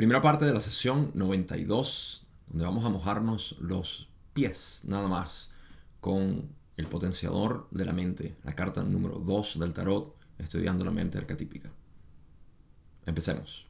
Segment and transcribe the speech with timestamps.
[0.00, 5.50] Primera parte de la sesión 92, donde vamos a mojarnos los pies nada más
[6.00, 11.18] con el potenciador de la mente, la carta número 2 del tarot, estudiando la mente
[11.18, 11.70] arquetípica.
[13.04, 13.69] Empecemos.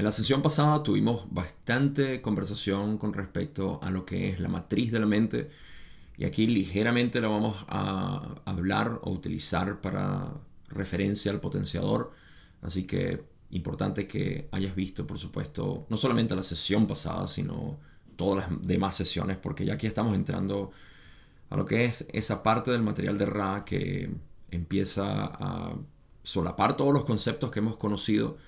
[0.00, 4.90] En la sesión pasada tuvimos bastante conversación con respecto a lo que es la matriz
[4.92, 5.50] de la mente
[6.16, 10.32] y aquí ligeramente la vamos a hablar o utilizar para
[10.68, 12.12] referencia al potenciador.
[12.62, 17.78] Así que importante que hayas visto, por supuesto, no solamente la sesión pasada, sino
[18.16, 20.70] todas las demás sesiones, porque ya aquí estamos entrando
[21.50, 24.10] a lo que es esa parte del material de Ra que
[24.50, 25.74] empieza a
[26.22, 28.38] solapar todos los conceptos que hemos conocido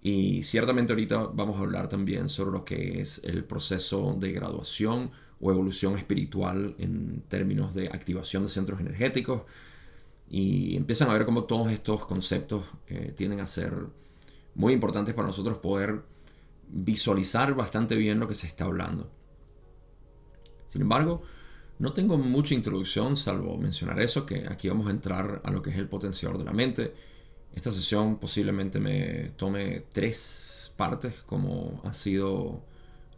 [0.00, 5.10] y ciertamente ahorita vamos a hablar también sobre lo que es el proceso de graduación
[5.40, 9.42] o evolución espiritual en términos de activación de centros energéticos.
[10.30, 13.74] Y empiezan a ver cómo todos estos conceptos eh, tienden a ser
[14.54, 16.02] muy importantes para nosotros poder
[16.68, 19.10] visualizar bastante bien lo que se está hablando.
[20.66, 21.22] Sin embargo,
[21.78, 25.70] no tengo mucha introducción salvo mencionar eso, que aquí vamos a entrar a lo que
[25.70, 26.94] es el potenciador de la mente
[27.54, 32.62] esta sesión posiblemente me tome tres partes, como ha sido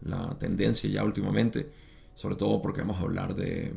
[0.03, 1.71] la tendencia ya últimamente,
[2.15, 3.75] sobre todo porque vamos a hablar de,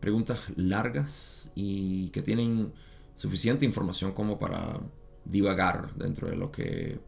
[0.00, 2.72] preguntas largas y que tienen
[3.14, 4.80] suficiente información como para
[5.24, 6.98] divagar dentro de lo que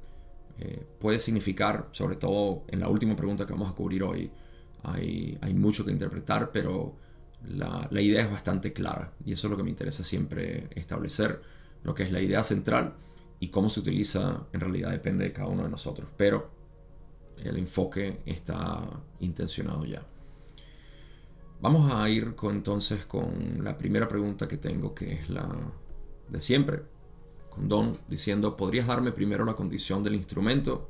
[0.61, 4.31] eh, puede significar, sobre todo en la última pregunta que vamos a cubrir hoy.
[4.85, 6.95] Hay, mucho que interpretar, pero
[7.45, 11.43] la idea es bastante clara y eso es lo que me interesa siempre establecer
[11.83, 12.95] lo que es la idea central
[13.41, 16.09] y cómo se utiliza en realidad depende de cada uno de nosotros.
[16.17, 16.51] Pero
[17.37, 18.83] el enfoque está
[19.21, 20.05] intencionado ya.
[21.61, 25.49] Vamos a ir con, entonces con la primera pregunta que tengo, que es la
[26.29, 26.83] de siempre.
[27.51, 30.89] Con Don diciendo, ¿podrías darme primero la condición del instrumento?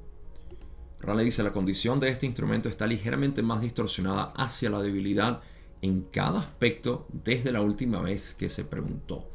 [1.01, 5.41] Rale dice, la condición de este instrumento está ligeramente más distorsionada hacia la debilidad
[5.81, 9.31] en cada aspecto desde la última vez que se preguntó.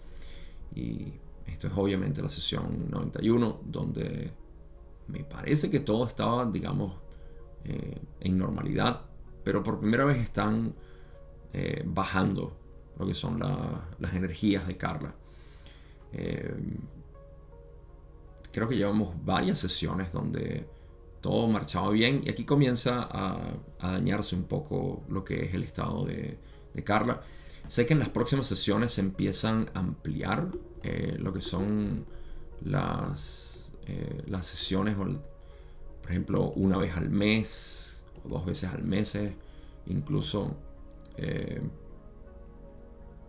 [0.75, 1.13] Y
[1.47, 4.31] esto es obviamente la sesión 91, donde
[5.07, 6.95] me parece que todo estaba, digamos,
[7.65, 9.01] eh, en normalidad,
[9.43, 10.73] pero por primera vez están
[11.51, 12.57] eh, bajando
[12.97, 13.39] lo que son
[13.99, 15.15] las energías de Carla.
[16.11, 16.55] Eh,
[18.51, 20.67] creo que llevamos varias sesiones donde
[21.21, 26.05] todo marchaba bien y aquí comienza a, dañarse un poco lo que es el estado
[26.05, 26.37] de
[26.83, 27.21] Carla.
[27.67, 30.49] Sé que en las próximas sesiones se empiezan a ampliar
[30.83, 32.05] eh, lo que son
[32.63, 35.21] las, eh, las sesiones, por
[36.09, 39.17] ejemplo, una vez al mes o dos veces al mes,
[39.87, 40.55] incluso
[41.17, 41.61] eh,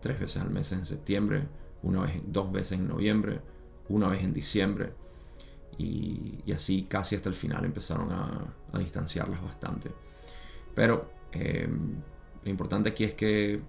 [0.00, 1.47] tres veces al mes en septiembre,
[1.83, 3.41] una vez, dos veces en noviembre,
[3.89, 4.93] una vez en diciembre.
[5.78, 9.91] Y, así casi hasta el final empezaron a, a distanciarlas bastante.
[10.75, 13.61] Pero lo importante aquí es que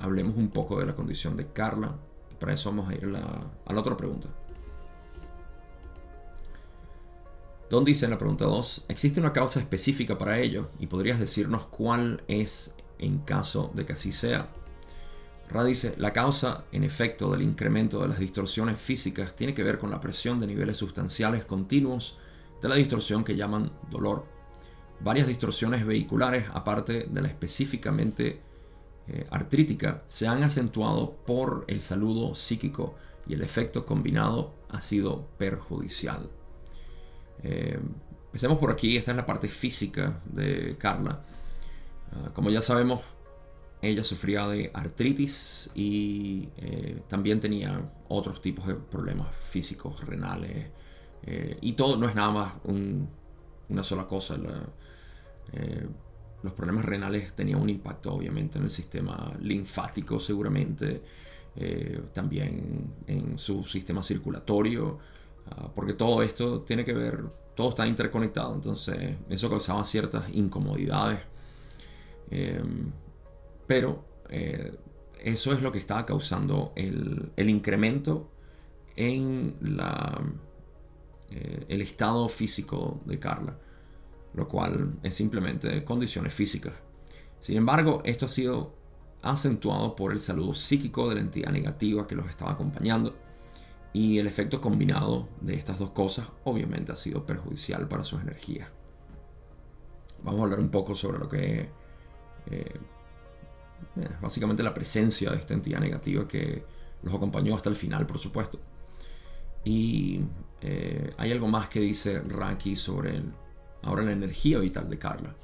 [0.00, 1.94] hablemos un poco de la condición de Carla,
[2.38, 4.28] para eso vamos a ir a la, otra pregunta.
[7.70, 10.68] Don dice en la pregunta 2, ¿existe una causa específica para ello?
[10.78, 14.48] ¿Y podrías decirnos cuál es en caso de que así sea?
[15.48, 19.78] Ra dice, la causa, en efecto, del incremento de las distorsiones físicas tiene que ver
[19.78, 22.18] con la presión de niveles sustanciales continuos
[22.60, 24.26] de la distorsión que llaman dolor.
[25.00, 28.40] Varias distorsiones vehiculares, aparte de la específicamente
[29.06, 32.94] eh, artrítica se han acentuado por el saludo psíquico
[33.26, 36.30] y el efecto combinado ha sido perjudicial.
[37.42, 37.78] Eh,
[38.26, 41.22] empecemos por aquí, esta es la parte física de Carla.
[42.12, 43.02] Ah, como ya sabemos,
[43.82, 50.68] ella sufría de artritis y eh, también tenía otros tipos de problemas físicos, renales.
[51.60, 52.52] y todo no es nada más
[53.68, 54.36] una sola cosa
[56.44, 61.02] los problemas renales tenían un impacto obviamente en el sistema linfático seguramente,
[61.56, 64.98] eh, también en su sistema circulatorio,
[65.46, 67.24] ah, porque todo esto tiene que ver,
[67.54, 71.20] todo está interconectado, entonces eso causaba ciertas incomodidades,
[72.30, 72.92] em,
[73.66, 74.76] pero eh,
[75.20, 78.30] eso es lo que estaba causando el, incremento
[78.96, 79.56] en
[81.30, 83.56] eh, el estado físico de Carla
[84.34, 86.74] lo cual es simplemente condiciones físicas.
[87.40, 88.74] Sin embargo, esto ha sido
[89.22, 93.16] acentuado por el saludo psíquico de la entidad negativa que los estaba acompañando
[93.94, 98.68] Y el efecto combinado de estas dos cosas obviamente ha sido perjudicial para sus energías.
[100.24, 102.80] Vamos a hablar un poco sobre lo que eh,
[103.96, 106.64] eh, básicamente la presencia de esta entidad negativa que
[107.02, 108.58] los acompañó hasta el final, por supuesto.
[109.64, 110.20] Y
[110.60, 113.22] eh, hay algo más que dice Raki sobre
[113.84, 115.34] ahora la energía vital de Carla.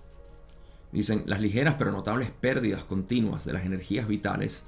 [0.93, 4.65] Dicen, las ligeras pero notables pérdidas continuas de las energías vitales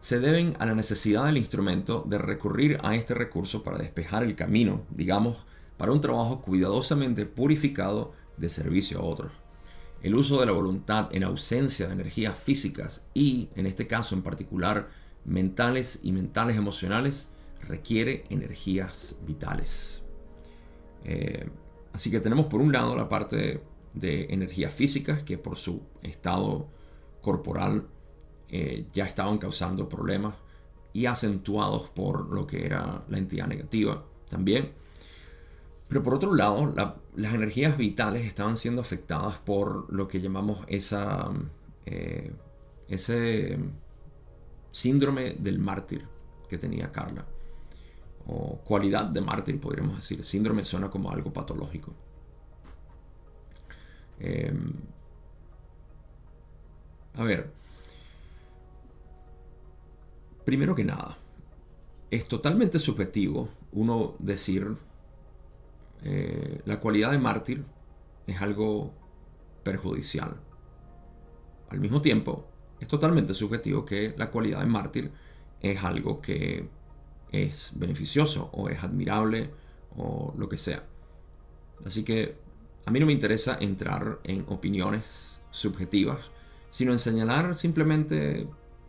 [0.00, 4.36] se deben a la necesidad del instrumento de recurrir a este recurso para despejar el
[4.36, 5.46] camino, digamos,
[5.76, 9.32] para un trabajo cuidadosamente purificado de servicio a otros.
[10.02, 14.22] El uso de la voluntad en ausencia de energías físicas y, en este caso en
[14.22, 14.90] particular,
[15.24, 17.30] mentales y mentales emocionales,
[17.60, 20.02] requiere energías vitales.
[21.04, 21.48] Eh,
[21.98, 23.60] así que tenemos por un lado la parte
[23.92, 26.68] de energías físicas que por su estado
[27.20, 27.88] corporal
[28.48, 30.36] eh, ya estaban causando problemas
[30.92, 34.74] y acentuados por lo que era la entidad negativa también.
[35.88, 36.72] Pero por otro lado,
[37.16, 41.28] las energías vitales estaban siendo afectadas por lo que llamamos esa,
[41.84, 42.32] eh,
[42.86, 43.58] ese
[44.70, 46.06] síndrome del mártir
[46.48, 47.26] que tenía Carla.
[48.28, 50.24] O cualidad de mártir, podríamos decir.
[50.24, 51.94] Síndrome suena como algo patológico.
[54.20, 54.72] Em,
[57.14, 57.52] a ver,
[60.44, 61.16] primero que nada,
[62.10, 64.76] es totalmente subjetivo uno decir
[66.02, 67.64] eh, la cualidad de mártir
[68.26, 68.92] es algo
[69.62, 70.36] perjudicial.
[71.70, 72.48] Al mismo tiempo,
[72.80, 75.12] es totalmente subjetivo que la cualidad de mártir
[75.60, 76.68] es algo que
[77.32, 79.50] es beneficioso o es admirable
[79.96, 80.84] o lo que sea.
[81.84, 82.36] Así que
[82.86, 86.30] a mí no me interesa entrar en opiniones subjetivas,
[86.70, 88.48] sino en señalar simplemente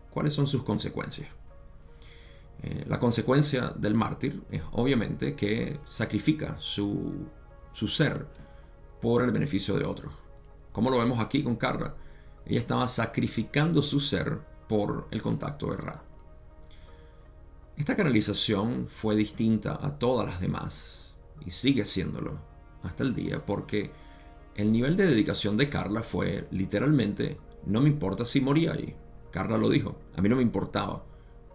[0.10, 1.30] cuáles son sus consecuencias.
[2.62, 7.28] Eh, la consecuencia del mártir es obviamente que sacrifica su,
[7.72, 8.28] su ser
[9.02, 10.14] por el beneficio de otros.
[10.72, 11.96] Como lo vemos aquí con Carla,
[12.46, 16.09] ella estaba sacrificando su ser por el contacto de Ra.
[17.80, 21.16] Esta canalización fue distinta a todas las demás
[21.46, 22.38] y sigue siéndolo
[22.84, 23.92] hasta el día porque
[24.56, 28.98] el nivel de dedicación de Carla fue literalmente, no me importa si moría ahí.
[29.32, 31.06] Carla lo dijo, a mí no me importaba.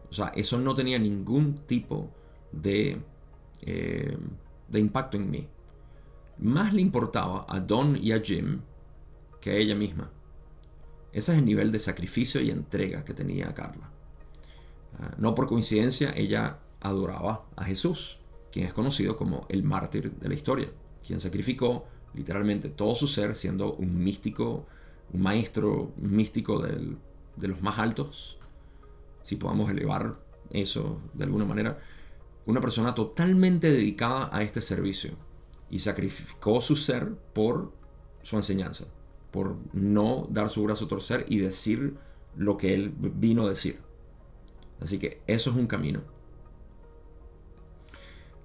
[0.09, 2.11] O sea, eso no tenía ningún tipo
[2.53, 3.03] de,
[3.61, 4.17] eh,
[4.69, 5.47] de impacto en mí.
[6.39, 8.63] Más le importaba a Don y a Jim
[9.43, 10.11] que a ella misma.
[11.13, 13.94] Ese es el nivel de sacrificio y entrega que tenía Carla.
[14.99, 18.19] Ah, no por coincidencia, ella adoraba a Jesús,
[18.53, 20.69] quien es conocido como el mártir de la historia
[21.07, 24.67] quien sacrificó literalmente todo su ser siendo un místico,
[25.13, 28.39] un maestro místico de los más altos,
[29.23, 30.19] si podamos elevar
[30.51, 31.79] eso de alguna manera,
[32.47, 35.13] una persona totalmente dedicada a este servicio
[35.71, 37.73] y sacrificó su ser por
[38.23, 38.87] su enseñanza,
[39.31, 41.97] por no dar su brazo a torcer y decir
[42.37, 43.81] lo que él vino a decir.
[44.85, 46.03] Así que eso es un camino.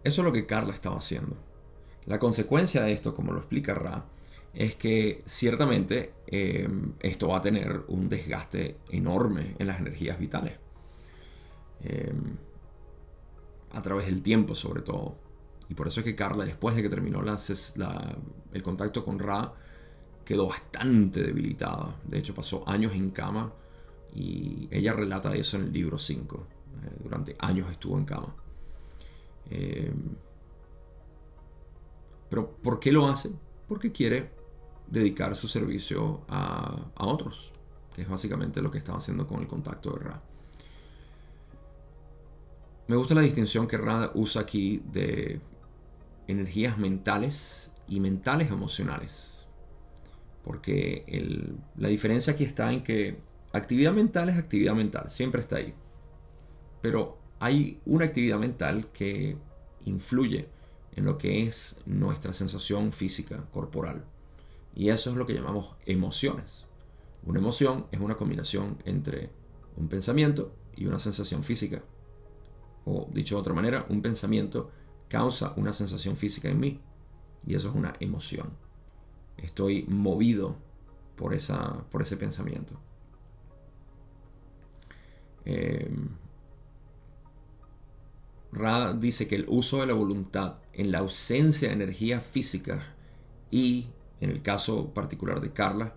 [0.06, 1.36] Eso es lo que Carla estaba haciendo.
[2.06, 4.06] La consecuencia de esto, como lo explica Ra,
[4.54, 10.54] es que ciertamente em, esto va a tener un desgaste enorme en las energías vitales.
[11.82, 12.38] Em,
[13.72, 15.18] a través del tiempo sobre todo.
[15.68, 17.22] Y por eso es que Carla, después de que terminó
[18.54, 19.54] el contacto con Ra,
[20.24, 21.98] quedó bastante debilitada.
[22.06, 23.52] De hecho, pasó años en cama
[24.14, 26.48] y ella relata eso en el libro 5.
[26.84, 28.36] Eh, durante años estuvo en cama.
[29.50, 30.16] Em,
[32.30, 33.32] pero ¿por qué lo hace?
[33.68, 34.32] Porque quiere
[34.88, 37.52] dedicar su servicio a, otros,
[37.94, 40.22] que es básicamente lo que estaba haciendo con el contacto de Ra.
[42.88, 45.40] Me gusta la distinción que Ra usa aquí de
[46.28, 49.48] energías mentales y mentales emocionales.
[50.44, 51.06] Porque
[51.76, 53.20] la diferencia aquí está en que
[53.52, 55.74] actividad mental es actividad mental, siempre está ahí.
[56.82, 59.38] Pero hay una actividad mental que
[59.86, 60.48] influye
[60.96, 64.04] en lo que es nuestra sensación física corporal.
[64.76, 66.66] Y eso es lo que llamamos emociones.
[67.24, 69.30] Una emoción es una combinación entre
[69.76, 71.82] un pensamiento y una sensación física.
[72.86, 74.72] O dicho de otra manera, un pensamiento
[75.08, 76.80] causa una sensación física en mí.
[77.46, 78.52] Y eso es una emoción.
[79.38, 80.58] Estoy movido
[81.16, 82.80] por, esa, por ese pensamiento.
[85.46, 85.90] Eh,
[88.52, 92.96] Ra dice que el uso de la voluntad en la ausencia de energía física
[93.52, 93.88] y,
[94.22, 95.94] en el caso particular de Carla,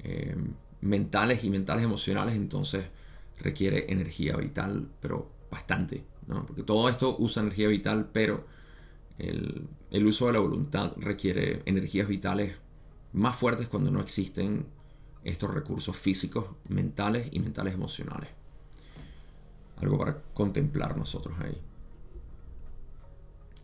[0.00, 0.36] eh,
[0.80, 2.86] mentales y mentales emocionales, entonces
[3.38, 6.04] requiere energía vital, pero bastante.
[6.46, 8.46] porque todo esto usa energía vital, pero
[9.18, 12.54] el, el uso de la voluntad requiere energías vitales
[13.12, 14.66] más fuertes cuando no existen
[15.24, 18.30] estos recursos físicos, mentales y mentales emocionales.
[19.82, 21.60] Algo para contemplar nosotros ahí.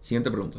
[0.00, 0.58] Siguiente pregunta.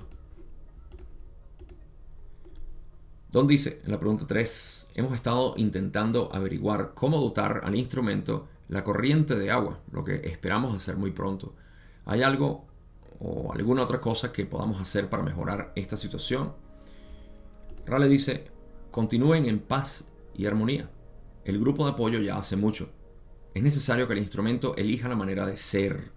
[3.32, 8.84] Don dice, en la pregunta 3, hemos estado intentando averiguar cómo dotar al instrumento la
[8.84, 11.54] corriente de agua, lo que esperamos hacer muy pronto.
[12.06, 12.66] ¿Hay algo
[13.20, 16.54] o alguna otra cosa que podamos hacer para mejorar esta situación?
[17.86, 18.48] Rale dice,
[18.92, 20.90] continúen en paz y armonía.
[21.44, 22.90] El grupo de apoyo ya hace mucho.
[23.54, 26.12] Es necesario que el instrumento elija la manera de ser.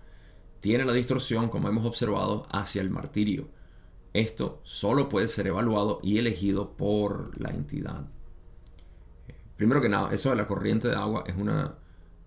[0.61, 3.49] Tiene la distorsión, como hemos observado, hacia el martirio
[4.13, 8.07] esto solo puede ser evaluado y elegido por la entidad.
[9.57, 11.77] Primero que nada, eso de la corriente de agua es una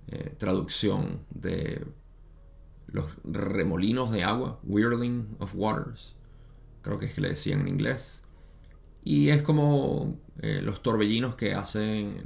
[0.08, 1.86] eh, traducción de
[2.88, 6.16] los remolinos de agua, whirling of waters,
[6.82, 8.24] creo que es que le decían en inglés.
[9.04, 12.24] Y es como eh, los torbellinos que hacen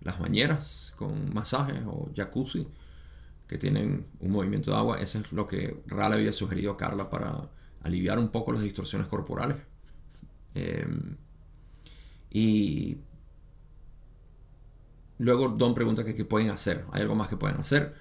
[0.00, 2.66] las bañeras con masajes o jacuzzi,
[3.46, 5.00] que tienen un movimiento de agua.
[5.00, 7.50] Eso es lo que Rale había sugerido a Carla para
[7.82, 9.56] aliviar un poco las distorsiones corporales.
[10.54, 11.16] Em,
[12.30, 12.98] y
[15.18, 16.84] luego Don pregunta qué pueden hacer.
[16.92, 17.94] ¿Hay algo más que pueden hacer?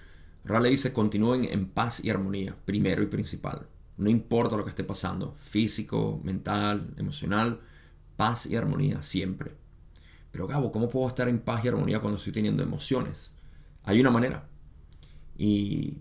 [0.45, 3.67] Rale dice continúen en paz y armonía, primero y principal.
[3.97, 7.59] No importa lo que esté pasando, físico, mental, emocional,
[8.15, 9.51] paz y armonía siempre.
[10.31, 13.33] Pero Gabo, ¿cómo puedo estar en paz y armonía cuando estoy teniendo emociones?
[13.83, 14.47] Hay una manera.
[15.37, 15.97] Y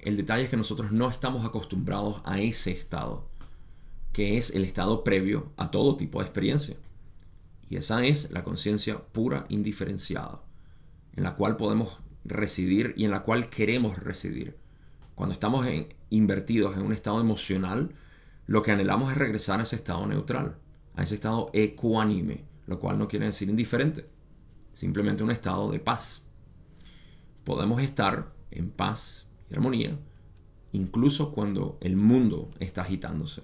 [0.00, 3.28] el detalle es que nosotros no estamos acostumbrados a ese estado,
[4.12, 6.76] que es el estado previo a todo tipo de experiencia.
[7.70, 10.42] Y esa es la conciencia pura, indiferenciada,
[11.16, 14.58] en la cual podemos residir y en la cual queremos residir.
[15.14, 15.66] Cuando estamos
[16.10, 17.94] invertidos en un estado emocional,
[18.46, 20.58] lo que anhelamos es regresar a ese estado neutral,
[20.96, 24.06] a ese estado ecuánime, lo cual no quiere decir indiferente,
[24.72, 26.26] simplemente un estado de paz.
[27.44, 29.98] Podemos estar en paz y armonía,
[30.72, 33.42] incluso cuando el mundo está agitándose.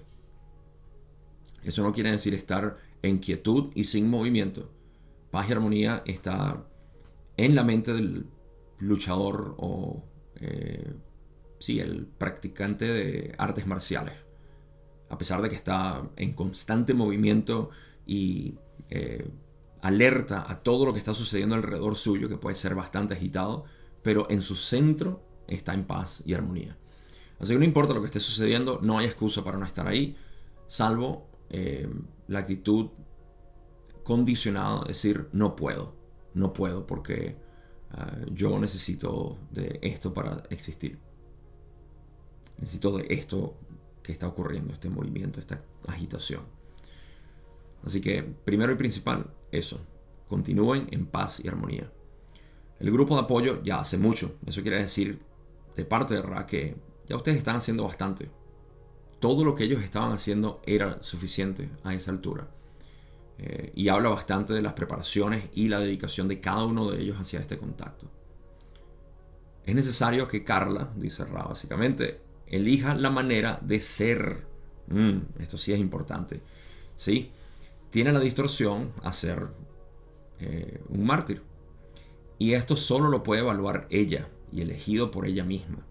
[1.63, 4.71] Eso no quiere decir estar en quietud y sin movimiento.
[5.29, 6.65] Paz y armonía está
[7.37, 8.25] en la mente del
[8.79, 10.03] luchador o
[10.35, 10.93] eh,
[11.59, 14.15] sí, el practicante de artes marciales.
[15.09, 17.69] A pesar de que está en constante movimiento
[18.05, 18.55] y
[18.91, 19.27] eh,
[19.81, 23.63] alerta a todo lo que está sucediendo alrededor suyo, que puede ser bastante agitado,
[24.03, 26.77] pero en su centro está en paz y armonía.
[27.39, 30.15] Así que no importa lo que esté sucediendo, no hay excusa para no estar ahí,
[30.67, 31.89] salvo eh,
[32.27, 32.89] la actitud
[34.03, 35.95] condicionada, decir no puedo,
[36.33, 37.35] no puedo porque eh,
[38.31, 40.99] yo necesito de esto para existir.
[42.59, 43.57] Necesito de esto
[44.03, 46.43] que está ocurriendo, este movimiento, esta agitación.
[47.83, 49.79] Así que, primero y principal, eso.
[50.27, 51.91] Continúen en paz y armonía.
[52.79, 54.35] El grupo de apoyo ya hace mucho.
[54.45, 55.19] Eso quiere decir
[55.75, 56.75] de parte de Ra que
[57.07, 58.29] ya ustedes están haciendo bastante.
[59.19, 62.47] Todo lo que ellos estaban haciendo era suficiente a esa altura.
[63.37, 67.17] Eh, y habla bastante de las preparaciones y la dedicación de cada uno de ellos
[67.19, 68.09] hacia este contacto.
[69.63, 74.45] Es necesario que Carla, dice Ra básicamente, elija la manera de ser.
[74.87, 76.41] Mm, esto sí es importante.
[76.95, 77.31] ¿Sí?
[77.91, 79.47] Tiene la distorsión a ser
[80.39, 81.43] eh, un mártir.
[82.39, 85.85] Y esto solo lo puede evaluar ella, y elegido por ella misma.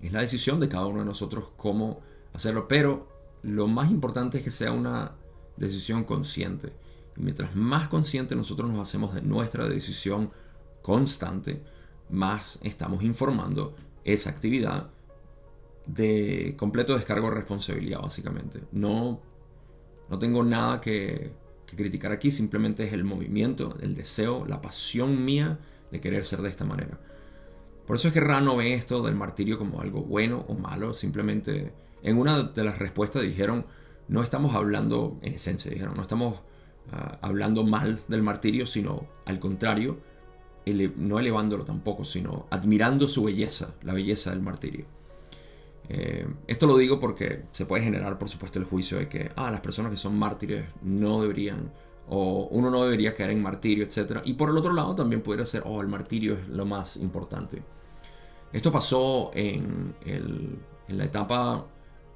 [0.00, 2.00] Es la decisión de cada uno de nosotros cómo
[2.32, 3.08] hacerlo, pero
[3.42, 5.12] lo más importante es que sea una
[5.56, 6.72] decisión consciente.
[7.16, 10.30] Y mientras más consciente nosotros nos hacemos de nuestra decisión
[10.82, 11.62] constante,
[12.10, 13.74] más estamos informando
[14.04, 14.90] esa actividad
[15.86, 18.62] de completo descargo de responsabilidad, básicamente.
[18.72, 19.20] No,
[20.08, 21.32] no tengo nada que,
[21.76, 25.58] criticar aquí, simplemente es el movimiento, el deseo, la pasión mía
[25.90, 27.00] de querer ser de esta manera.
[27.84, 30.94] Por eso es que Rano ve esto del martirio como algo bueno o malo.
[30.94, 33.66] Simplemente en una de las respuestas dijeron,
[34.06, 36.40] no estamos hablando, en esencia dijeron, no estamos
[36.92, 39.98] ah, hablando mal del martirio, sino al contrario,
[40.96, 44.86] no elevándolo tampoco, sino admirando su belleza, la belleza del martirio.
[45.88, 49.50] Eh, esto lo digo porque se puede generar, por supuesto, el juicio de que ah,
[49.50, 51.70] las personas que son mártires no deberían
[52.08, 54.20] o uno no debería caer en martirio, etc.
[54.24, 57.62] Y por el otro lado también podría ser, oh, el martirio es lo más importante.
[58.52, 59.94] Esto pasó en,
[60.88, 61.66] la etapa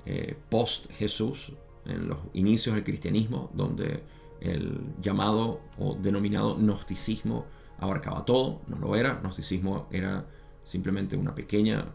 [0.04, 1.52] eh, post-Jesús,
[1.86, 4.04] en los inicios del cristianismo, donde
[4.40, 7.46] el llamado o denominado gnosticismo
[7.78, 10.26] abarcaba todo, no lo era, gnosticismo era
[10.64, 11.86] simplemente una pequeña,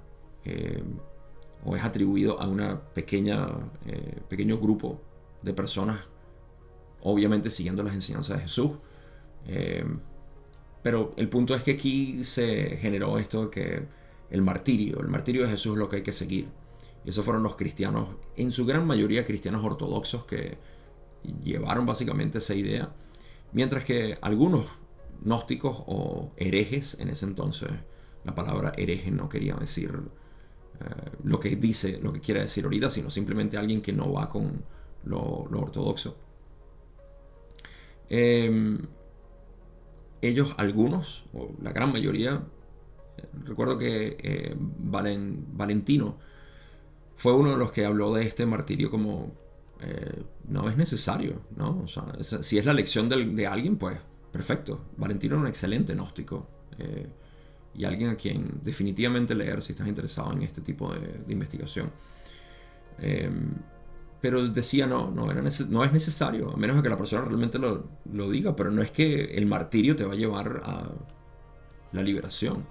[0.44, 0.84] eh,
[1.66, 3.48] o es atribuido a una pequeña,
[3.86, 5.02] eh, pequeño grupo
[5.42, 6.02] de personas,
[7.02, 8.72] obviamente siguiendo las enseñanzas de Jesús.
[9.48, 9.86] Eh,
[10.82, 13.84] pero el punto es que aquí se generó esto que
[14.30, 16.48] el martirio, el martirio de Jesús es lo que hay que seguir.
[17.06, 20.58] Y esos fueron los cristianos, en su gran mayoría cristianos ortodoxos, que
[21.44, 22.94] llevaron básicamente esa idea.
[23.54, 24.66] Mientras que algunos
[25.22, 27.70] gnósticos o herejes en ese entonces,
[28.24, 29.92] la palabra hereje no quería decir
[31.24, 34.64] lo que dice, lo que quiere decir ahorita, sino simplemente alguien que no va con
[35.06, 35.20] lo,
[35.52, 36.18] ortodoxo.
[38.10, 38.80] Em,
[40.22, 42.44] ellos, algunos, o la gran mayoría,
[43.46, 46.18] recuerdo que eh, Valentino
[47.16, 49.34] fue uno de los que habló de este martirio como
[49.82, 51.86] eh, no es necesario, ¿no?
[52.22, 53.98] si es la lección de, alguien, pues
[54.32, 54.86] perfecto.
[54.98, 56.48] Valentino era un excelente gnóstico
[56.80, 57.08] eh,
[57.76, 61.92] y alguien a quien definitivamente leer si estás interesado en este tipo de, investigación.
[63.00, 63.56] Em,
[64.22, 67.86] pero decía no, no, era no es necesario, a menos que la persona realmente lo,
[68.12, 70.90] lo, diga, pero no es que el martirio te va a llevar a
[71.92, 72.66] la liberación.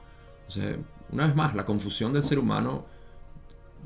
[0.49, 2.87] O una vez más, la confusión del ser humano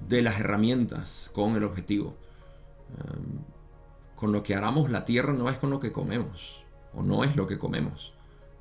[0.08, 2.16] de las herramientas con el objetivo.
[2.98, 3.56] Em,
[4.16, 7.36] con lo que haramos la tierra no es con lo que comemos, o no es
[7.36, 8.15] lo que comemos.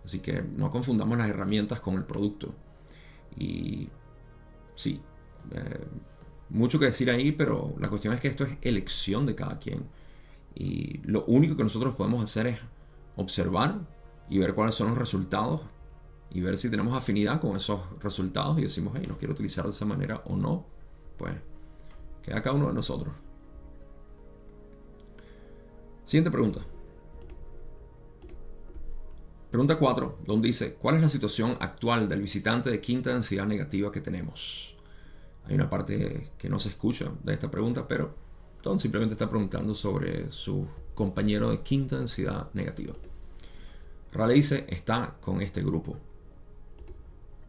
[0.06, 2.54] Así que no confundamos las herramientas con el producto.
[3.36, 3.90] Y
[4.76, 5.02] sí,
[5.52, 5.86] eh,
[6.50, 9.84] mucho que decir ahí, pero la cuestión es que esto es elección de cada quien.
[10.54, 12.60] Y lo único que nosotros podemos hacer es
[13.16, 13.80] observar
[14.30, 15.62] y ver cuáles son los resultados
[16.30, 19.72] y ver si tenemos afinidad con esos resultados y decimos, hey, no quiero utilizar de
[19.72, 20.66] esa manera o no,
[21.18, 21.34] pues
[22.22, 23.14] queda cada uno de nosotros.
[26.04, 26.62] Siguiente pregunta.
[29.56, 33.90] Pregunta 4, donde dice, ¿cuál es la situación actual del visitante de quinta densidad negativa
[33.90, 34.76] que tenemos?
[35.46, 38.14] Hay una parte que no se escucha de esta pregunta, pero
[38.62, 42.96] Don simplemente está preguntando sobre su compañero de quinta densidad negativa.
[44.12, 45.96] Raleigh dice, está con este grupo.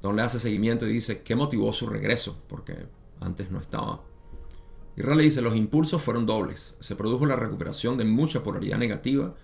[0.00, 2.40] Don le hace seguimiento y dice, ¿qué motivó su regreso?
[2.46, 2.86] Porque
[3.18, 4.00] antes no estaba.
[4.96, 6.76] Y le dice, los impulsos fueron dobles.
[6.78, 9.34] Se produjo la recuperación de mucha polaridad negativa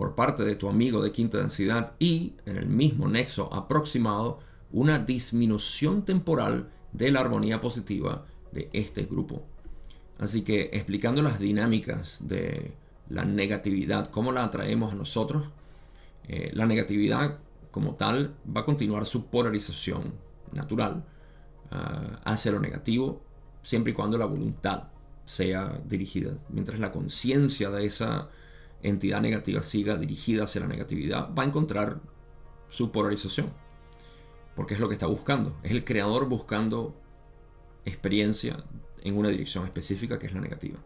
[0.00, 4.38] por parte de tu amigo de quinta densidad y, en el mismo nexo aproximado,
[4.72, 9.44] una disminución temporal de la armonía positiva de este grupo.
[10.18, 12.72] Así que explicando las dinámicas de
[13.10, 15.48] la negatividad, cómo la atraemos a nosotros,
[16.28, 17.36] eh, la negatividad
[17.70, 20.14] como tal va a continuar su polarización
[20.54, 21.04] natural
[21.72, 23.20] ah, hacia lo negativo,
[23.62, 24.84] siempre y cuando la voluntad
[25.26, 26.32] sea dirigida.
[26.48, 28.30] Mientras la conciencia de esa
[28.82, 32.00] entidad negativa siga dirigida hacia la negatividad, va a encontrar
[32.68, 33.52] su polarización.
[34.56, 35.56] Porque es lo que está buscando.
[35.62, 36.94] Es el creador buscando
[37.84, 38.64] experiencia
[39.02, 40.78] en una dirección específica que es la negativa.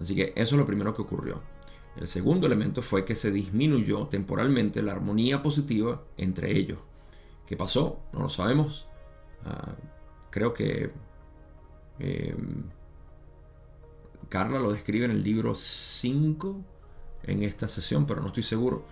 [0.00, 1.42] Así que eso es lo primero que ocurrió.
[1.96, 6.78] El segundo elemento fue que se disminuyó temporalmente la armonía positiva entre ellos.
[7.46, 8.00] ¿Qué pasó?
[8.12, 8.86] No lo sabemos.
[9.44, 9.74] Ah,
[10.30, 10.90] creo que
[11.98, 12.34] eh,
[14.28, 16.64] Carla lo describe en el libro 5
[17.24, 18.84] en esta sesión, pero no estoy seguro.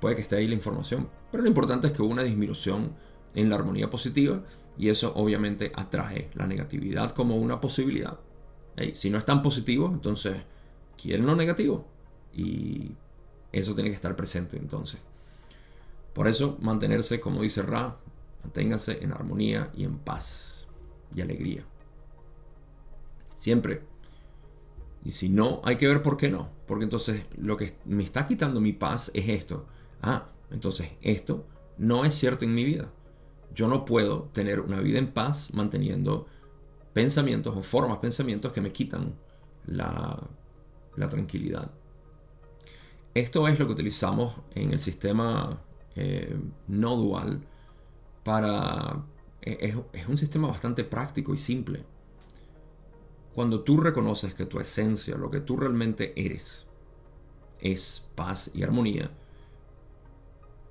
[0.00, 1.08] Puede que esté ahí la información.
[1.30, 2.94] Pero lo importante es que hubo una disminución
[3.34, 4.42] en la armonía positiva
[4.78, 8.18] y eso obviamente atrae la negatividad como una posibilidad.
[8.94, 10.36] si no es tan positivo, entonces
[10.96, 11.84] quieren lo negativo
[12.32, 12.92] y
[13.52, 15.00] eso tiene que estar presente entonces.
[16.14, 17.98] Por eso mantenerse, como dice Ra,
[18.42, 20.66] manténgase en armonía y en paz
[21.14, 21.64] y alegría.
[23.36, 23.82] Siempre
[25.04, 26.48] y si no, hay que ver por qué no.
[26.66, 29.66] Porque entonces lo que me está quitando mi paz es esto.
[30.02, 31.46] Ah, entonces esto
[31.78, 32.90] no es cierto en mi vida.
[33.54, 36.26] Yo no puedo tener una vida en paz manteniendo
[36.92, 39.14] pensamientos o formas, pensamientos que me quitan
[39.66, 40.18] la,
[41.08, 41.70] tranquilidad.
[43.14, 45.60] Esto es lo que utilizamos en el sistema
[45.96, 47.42] eh, no dual
[48.22, 49.02] para...
[49.40, 51.84] es un sistema bastante práctico y simple.
[53.34, 56.66] Cuando tú reconoces que tu esencia, lo que tú realmente eres,
[57.60, 59.10] es paz y armonía,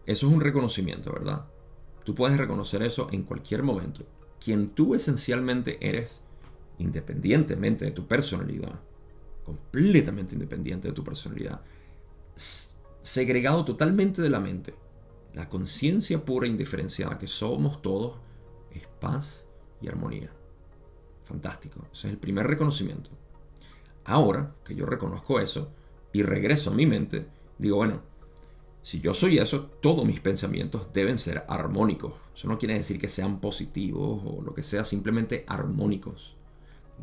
[0.06, 1.46] eso es un reconocimiento, ¿verdad?
[2.04, 4.04] Tú puedes reconocer eso en cualquier momento.
[4.44, 6.24] Quien tú esencialmente eres,
[6.80, 8.80] independientemente de tu personalidad,
[9.46, 11.62] completamente independiente de tu personalidad,
[13.04, 14.74] segregado totalmente de la mente,
[15.34, 18.18] la conciencia pura e indiferenciada que somos todos,
[18.72, 19.48] es paz
[19.82, 20.32] y armonía.
[21.30, 21.86] Fantástico.
[21.94, 23.12] Ese es el primer reconocimiento.
[24.04, 25.72] Ahora que yo reconozco eso
[26.12, 28.02] y regreso a mi mente, digo, bueno,
[28.82, 32.14] Si yo soy eso, todos mis pensamientos deben ser armónicos.
[32.34, 36.36] Eso no quiere decir que sean positivos o lo que sea, simplemente armónicos.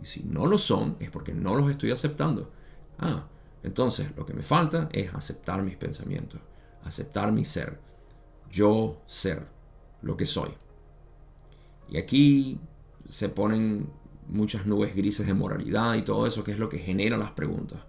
[0.01, 2.51] Y si no lo son, es porque no los estoy aceptando.
[2.99, 3.29] Ah,
[3.63, 6.41] entonces lo que me falta es aceptar mis pensamientos,
[6.83, 7.79] aceptar mi ser,
[8.51, 9.47] yo ser,
[10.03, 10.51] lo que soy.
[11.89, 12.59] Y aquí
[13.09, 13.89] se ponen
[14.29, 17.81] muchas nubes grises de moralidad y todo eso, que es lo que genera las preguntas.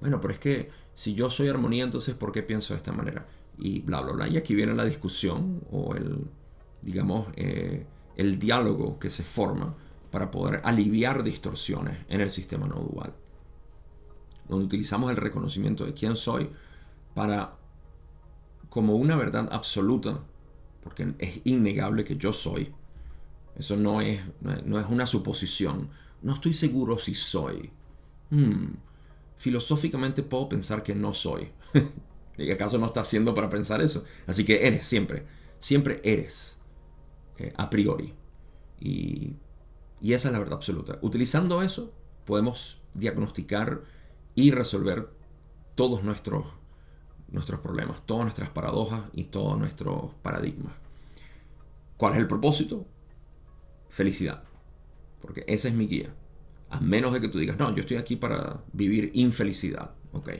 [0.00, 3.26] Bueno, pero es que si yo soy armonía, entonces ¿por qué pienso de esta manera?
[3.58, 4.28] Y bla, bla, bla.
[4.28, 6.26] Y aquí viene la discusión o el,
[6.82, 9.74] digamos, eh, el diálogo que se forma
[10.10, 13.14] para poder aliviar distorsiones en el sistema no dual.
[14.48, 16.50] Donde utilizamos el reconocimiento de quién soy
[17.14, 17.56] para,
[18.68, 20.20] como una verdad absoluta,
[20.82, 22.74] porque es innegable que yo soy,
[23.56, 25.90] eso no es, no es una suposición.
[26.22, 27.70] No estoy seguro si soy.
[28.30, 28.74] Hmm,
[29.36, 31.50] filosóficamente puedo pensar que no soy.
[32.38, 34.04] ¿Y acaso no estás haciendo para pensar eso?
[34.26, 35.26] Así que eres siempre.
[35.58, 36.58] Siempre eres.
[37.38, 38.14] Eh, a priori.
[38.80, 39.34] Y,
[40.00, 40.98] y esa es la verdad absoluta.
[41.02, 41.92] Utilizando eso,
[42.24, 43.82] podemos diagnosticar
[44.34, 45.10] y resolver
[45.74, 46.46] todos nuestros,
[47.28, 50.74] nuestros problemas, todas nuestras paradojas y todos nuestros paradigmas.
[51.96, 52.86] ¿Cuál es el propósito?
[53.92, 54.42] Felicidad.
[55.20, 56.14] Porque esa es mi guía.
[56.70, 59.92] A menos de que tú digas, no, yo estoy aquí para vivir infelicidad.
[60.12, 60.30] Ok.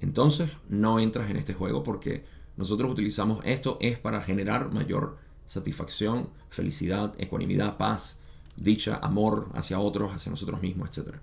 [0.00, 2.24] Entonces no entras en este juego porque
[2.56, 8.18] nosotros utilizamos esto es para generar mayor satisfacción, felicidad, ecuanimidad, paz,
[8.56, 11.16] dicha, amor hacia otros, hacia nosotros mismos, etc.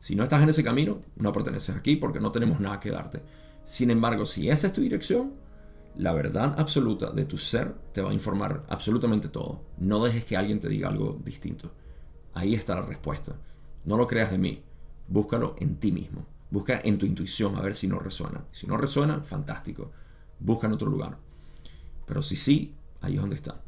[0.00, 3.22] Si no estás en ese camino, no perteneces aquí porque no tenemos nada que darte.
[3.62, 5.34] Sin embargo, si esa es tu dirección,
[5.96, 9.62] la verdad absoluta de tu ser te va a informar absolutamente todo.
[9.78, 11.72] No dejes que alguien te diga algo distinto.
[12.34, 13.36] Ahí está la respuesta.
[13.84, 14.62] No lo creas de mí.
[15.08, 16.26] Búscalo en ti mismo.
[16.50, 18.44] Busca en tu intuición a ver si no resuena.
[18.50, 19.90] Si no resuena, fantástico.
[20.38, 21.18] Busca en otro lugar.
[22.06, 23.62] Pero si sí, ahí es donde está.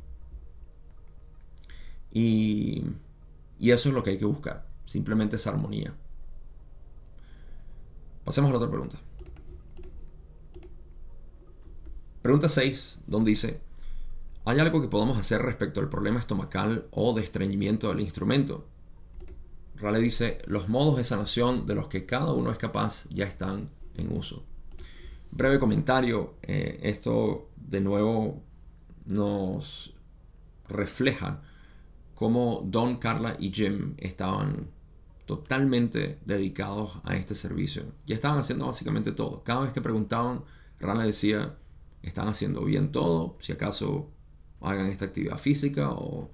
[2.11, 2.85] Y,
[3.59, 4.67] y eso es lo que hay que buscar.
[4.85, 5.95] Simplemente esa armonía.
[8.25, 8.99] Pasemos a la otra pregunta.
[12.25, 13.61] Pregunta 6, donde dice,
[14.47, 18.67] ¿hay algo que podamos hacer respecto al problema estomacal o de estreñimiento del instrumento?
[19.77, 23.67] Rale dice, los modos de sanación de los que cada uno es capaz ya están
[23.99, 24.43] en uso.
[25.33, 28.43] Breve comentario, eh, esto de nuevo
[29.05, 29.95] nos
[30.67, 31.43] refleja
[32.15, 34.71] cómo Don, Carla y Jim estaban
[35.27, 37.85] totalmente dedicados a este servicio.
[38.07, 39.45] Ya estaban haciendo básicamente todo.
[39.45, 40.43] Cada vez que preguntaban,
[40.81, 41.59] Rale decía,
[42.09, 44.11] están haciendo bien todo, si acaso
[44.61, 46.31] hagan esta actividad física o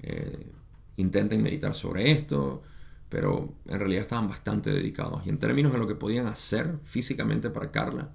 [0.00, 0.52] eh,
[0.96, 2.62] intenten meditar sobre esto,
[3.08, 5.26] pero en realidad estaban bastante dedicados.
[5.26, 8.10] Y en términos de lo que podían hacer físicamente para Carla,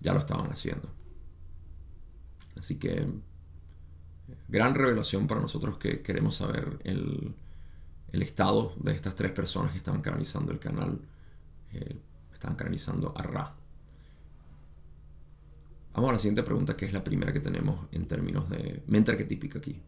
[0.00, 0.88] ya lo estaban haciendo.
[2.56, 3.06] Así que
[4.48, 7.34] gran revelación para nosotros que queremos saber el,
[8.12, 11.00] estado de estas tres personas que estaban canalizando el canal,
[11.72, 11.96] eh,
[12.56, 13.54] canalizando a Ra.
[15.94, 19.10] Vamos a la siguiente pregunta, que es la primera que tenemos en términos de mente
[19.10, 19.80] arquetípica aquí.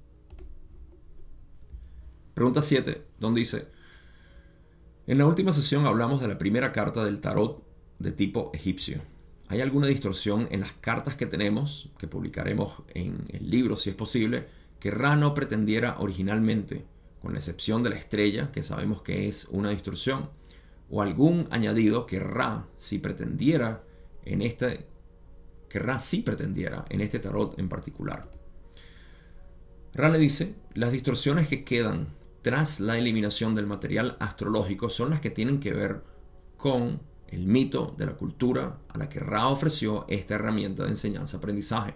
[2.35, 3.69] Pregunta 7, donde dice,
[5.07, 7.64] en la última sesión hablamos de la primera carta del tarot
[7.99, 9.01] de tipo egipcio.
[9.49, 13.97] ¿Hay alguna distorsión en las cartas que tenemos, que publicaremos en el libro si es
[13.97, 14.47] posible,
[14.81, 16.85] que Ra no pretendiera originalmente,
[17.23, 20.29] con la excepción de la estrella, que sabemos que es una distorsión,
[20.90, 23.85] o algún añadido que Ra, si pretendiera
[24.25, 24.87] en este
[25.75, 28.31] que Ra sí pretendiera en este tarot en particular.
[29.93, 32.11] Ra le dice, las distorsiones que quedan
[32.43, 36.05] tras la eliminación del material astrológico son las que tienen que ver
[36.57, 41.95] con el mito de la cultura a la que Ra ofreció esta herramienta de enseñanza-aprendizaje.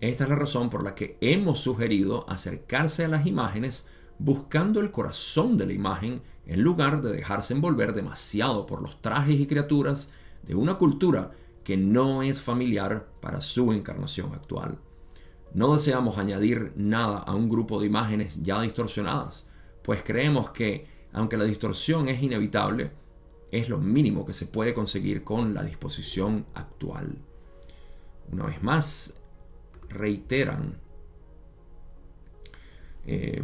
[0.00, 3.88] Esta es la razón por la que hemos sugerido acercarse a las imágenes
[4.20, 9.40] buscando el corazón de la imagen en lugar de dejarse envolver demasiado por los trajes
[9.40, 10.10] y criaturas
[10.44, 11.32] de una cultura
[11.64, 14.78] que no es familiar para su encarnación actual.
[15.54, 19.48] No deseamos añadir nada a un grupo de imágenes ya distorsionadas,
[19.82, 22.92] pues creemos que, aunque la distorsión es inevitable,
[23.50, 27.18] es lo mínimo que se puede conseguir con la disposición actual.
[28.30, 29.14] Una vez más,
[29.88, 30.80] reiteran
[33.06, 33.42] eh,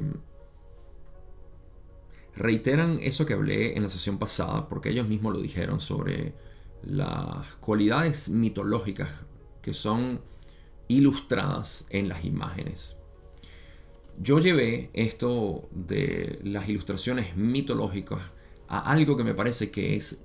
[2.34, 6.34] reiteran eso que hablé en la sesión pasada, porque ellos mismos lo dijeron sobre
[6.82, 9.10] las cualidades mitológicas
[9.62, 10.20] que son
[10.88, 12.96] ilustradas en las imágenes.
[14.18, 18.20] Yo llevé esto de las ilustraciones mitológicas
[18.68, 20.22] a algo que me parece que es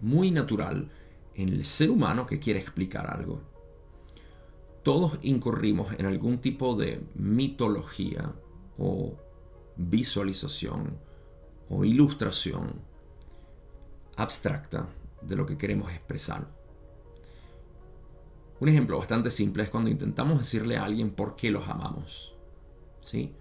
[0.00, 0.90] muy natural
[1.34, 3.42] en el ser humano que quiere explicar algo.
[4.82, 8.32] todos incurrimos en algún tipo de mitología
[8.78, 9.16] o
[9.76, 10.96] visualización
[11.68, 12.80] o ilustración
[14.16, 14.88] abstracta
[15.26, 16.46] de lo que queremos expresar.
[18.58, 22.34] Un ejemplo bastante simple es cuando intentamos decirle a alguien por qué los amamos.
[23.00, 23.34] ¿Sí?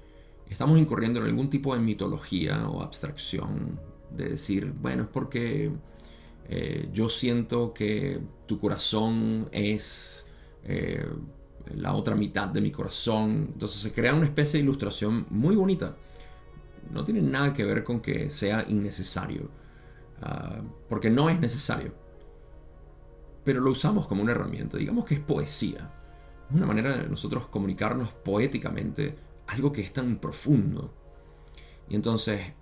[0.50, 3.80] Estamos incurriendo en algún tipo de mitología o abstracción
[4.12, 5.71] de decir, bueno, es porque
[6.48, 10.28] eh, yo siento que tu corazón es
[10.63, 11.06] eh,
[11.74, 13.50] la otra mitad de mi corazón.
[13.54, 15.95] Entonces se crea una especie de ilustración muy bonita.
[16.91, 19.50] No tiene nada que ver con que sea innecesario,
[20.21, 21.93] ah, porque no es necesario.
[23.43, 25.91] Pero lo usamos como una herramienta, digamos que es poesía.
[26.49, 29.15] Es una manera de nosotros comunicarnos poéticamente
[29.47, 30.93] algo que es tan profundo.
[31.88, 32.54] Y entonces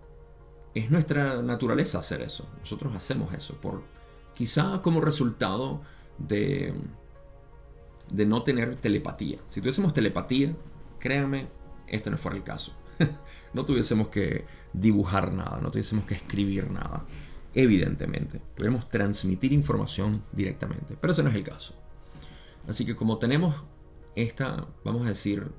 [0.73, 2.49] es nuestra naturaleza hacer eso.
[2.59, 3.83] Nosotros hacemos eso por
[4.33, 5.81] quizá como resultado
[6.17, 6.73] de
[8.09, 9.39] de no tener telepatía.
[9.47, 10.55] Si tuviésemos telepatía,
[10.99, 11.47] créanme,
[11.87, 12.73] este no fuera el caso.
[13.53, 17.05] no tuviésemos que dibujar nada, no tuviésemos que escribir nada.
[17.53, 21.75] Evidentemente, podemos transmitir información directamente, pero ese no es el caso.
[22.67, 23.55] Así que como tenemos
[24.15, 25.51] esta, vamos a decir,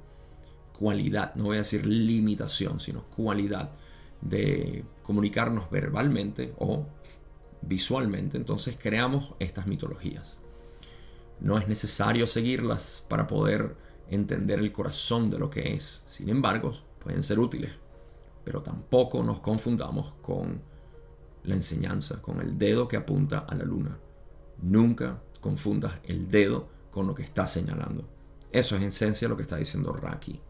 [0.76, 3.72] cualidad, no voy a decir limitación, sino cualidad
[4.20, 6.86] de comunicarnos verbalmente o
[7.62, 10.40] visualmente, entonces creamos estas mitologías.
[11.40, 13.76] No es necesario seguirlas para poder
[14.08, 16.04] entender el corazón de lo que es.
[16.06, 17.72] Sin embargo, pueden ser útiles.
[18.44, 20.62] Pero tampoco nos confundamos con
[21.44, 23.98] la enseñanza, con el dedo que apunta a la luna.
[24.62, 28.08] Nunca confundas el dedo con lo que está señalando.
[28.50, 30.40] Eso es en esencia lo que está diciendo Raki.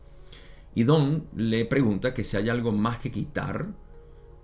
[0.74, 3.68] Y Don le pregunta que si hay algo más que quitar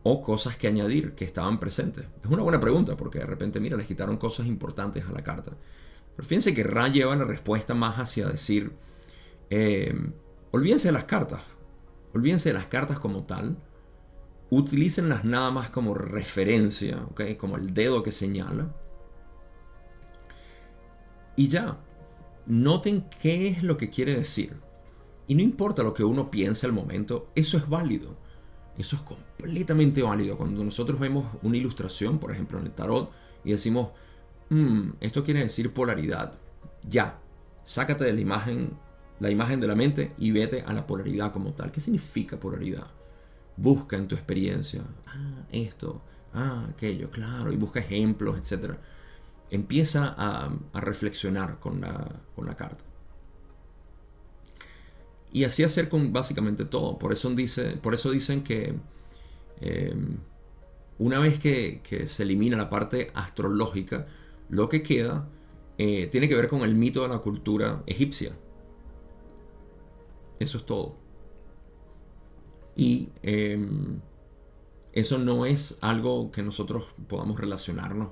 [0.02, 2.06] o cosas que añadir que estaban presentes.
[2.22, 5.52] Es una buena pregunta porque de repente, mira, les quitaron cosas importantes a la carta.
[6.16, 8.72] Pero fíjense que Ra lleva la respuesta más hacia decir,
[9.50, 9.94] eh,
[10.52, 11.42] olvídense de las cartas,
[12.14, 13.56] olvídense de las cartas como tal,
[14.50, 17.36] utilícenlas nada más como referencia, ¿okay?
[17.36, 18.74] como el dedo que señala.
[21.36, 21.78] Y ya,
[22.46, 24.56] noten qué es lo que quiere decir.
[25.26, 28.16] Y no importa lo que uno piense al momento, eso es válido.
[28.76, 30.36] Eso es completamente válido.
[30.36, 33.12] Cuando nosotros vemos una ilustración, por ejemplo en el tarot,
[33.44, 33.90] y decimos,
[34.50, 36.34] Mm, esto quiere decir polaridad.
[36.82, 37.20] Ya,
[37.62, 38.76] sácate de la imagen,
[39.20, 41.70] la imagen de la mente y vete a la polaridad como tal.
[41.70, 42.88] ¿Qué significa polaridad?
[43.60, 46.00] Busca en tu experiencia, ah, esto,
[46.32, 48.74] ah, aquello, claro, y busca ejemplos, etc.
[49.50, 52.84] Empieza a, reflexionar con la, con la, carta.
[55.32, 56.98] Y así hacer con básicamente todo.
[56.98, 58.74] Por eso, dice, por eso dicen que
[59.60, 59.94] eh,
[60.98, 64.06] una vez que, que se elimina la parte astrológica,
[64.48, 65.28] lo que queda
[65.82, 68.32] eh, tiene que ver con el mito de la cultura egipcia.
[70.38, 70.99] Eso es todo.
[72.76, 74.00] Y em,
[74.92, 78.10] eso no es algo que nosotros podamos relacionarnos.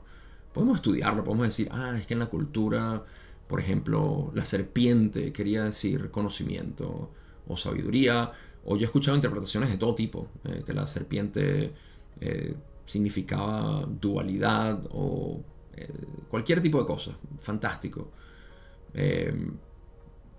[0.53, 3.05] Podemos estudiarlo, podemos decir, ah, es que en la cultura,
[3.47, 7.11] por ejemplo, la serpiente quería decir conocimiento
[7.47, 8.31] o sabiduría.
[8.64, 11.73] O yo he escuchado interpretaciones de todo tipo, eh, que la serpiente
[12.21, 12.55] eh,
[12.87, 15.42] significaba dualidad o
[15.75, 15.88] eh,
[16.29, 18.11] cualquier tipo de cosa, fantástico.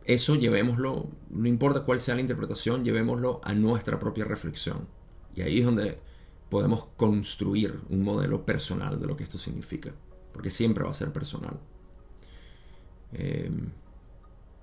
[0.10, 4.88] Eso llevémoslo, no importa cuál sea la interpretación, llevémoslo a nuestra propia reflexión.
[5.36, 6.00] Y ahí es donde
[6.50, 9.92] podemos construir un modelo personal de lo que esto significa,
[10.34, 11.60] porque siempre va a ser personal.
[13.14, 13.52] Eh,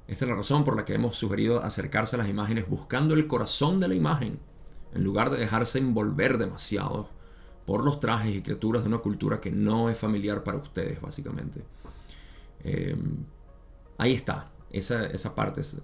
[0.09, 3.29] esta es la razón por la que hemos sugerido acercarse a las imágenes buscando el
[3.29, 4.41] corazón de la imagen,
[4.95, 7.09] en lugar de dejarse envolver demasiado
[7.67, 11.63] por los trajes y criaturas de una cultura que no es familiar para ustedes, básicamente.
[12.65, 13.25] Em,
[13.97, 15.77] ahí está, esa, esa parte es,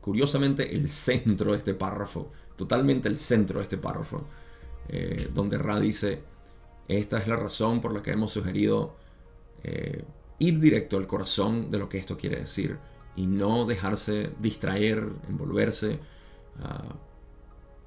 [0.00, 4.24] curiosamente el centro de este párrafo, totalmente el centro de este párrafo,
[4.88, 6.22] eh, donde Ra dice,
[6.88, 8.96] esta es la razón por la que hemos sugerido
[9.64, 10.04] eh,
[10.38, 12.78] ir directo al corazón de lo que esto quiere decir
[13.16, 15.98] y no dejarse distraer, envolverse
[16.62, 16.94] ah,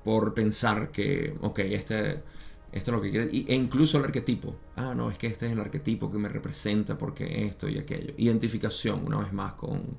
[0.03, 2.23] por pensar que, ok, este
[2.71, 3.29] esto es lo que quieres.
[3.33, 4.55] E incluso el arquetipo.
[4.75, 8.13] Ah, no, es que este es el arquetipo que me representa porque esto y aquello.
[8.17, 9.97] Identificación, una vez más, con,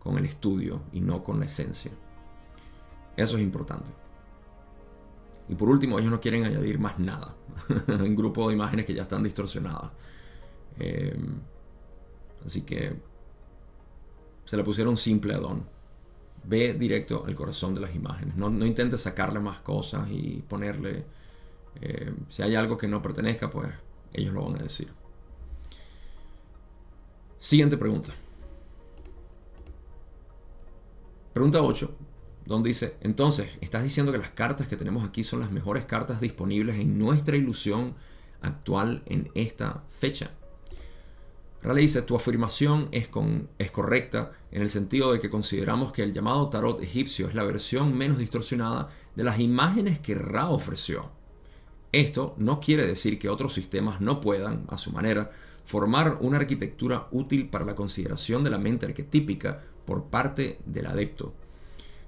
[0.00, 1.92] con el estudio y no con la esencia.
[3.16, 3.92] Eso es importante.
[5.48, 7.36] Y por último, ellos no quieren añadir más nada.
[7.88, 9.90] Un grupo de imágenes que ya están distorsionadas.
[10.78, 11.40] Em,
[12.44, 12.96] así que
[14.44, 15.64] se le pusieron simple a Don.
[16.44, 18.36] Ve directo al corazón de las imágenes.
[18.36, 21.04] No, no intentes sacarle más cosas y ponerle
[21.80, 23.70] eh, si hay algo que no pertenezca, pues
[24.12, 24.88] ellos lo van a decir.
[27.38, 28.12] Siguiente pregunta.
[31.32, 31.96] Pregunta 8,
[32.44, 36.20] donde dice, entonces, ¿estás diciendo que las cartas que tenemos aquí son las mejores cartas
[36.20, 37.94] disponibles en nuestra ilusión
[38.40, 40.32] actual en esta fecha?
[41.62, 46.02] Raleigh dice, tu afirmación es, con, es correcta en el sentido de que consideramos que
[46.02, 51.12] el llamado tarot egipcio es la versión menos distorsionada de las imágenes que Ra ofreció.
[51.92, 55.30] Esto no quiere decir que otros sistemas no puedan, a su manera,
[55.64, 59.60] formar una arquitectura útil para la consideración de la mente arquetípica
[59.90, 61.34] por parte del adepto.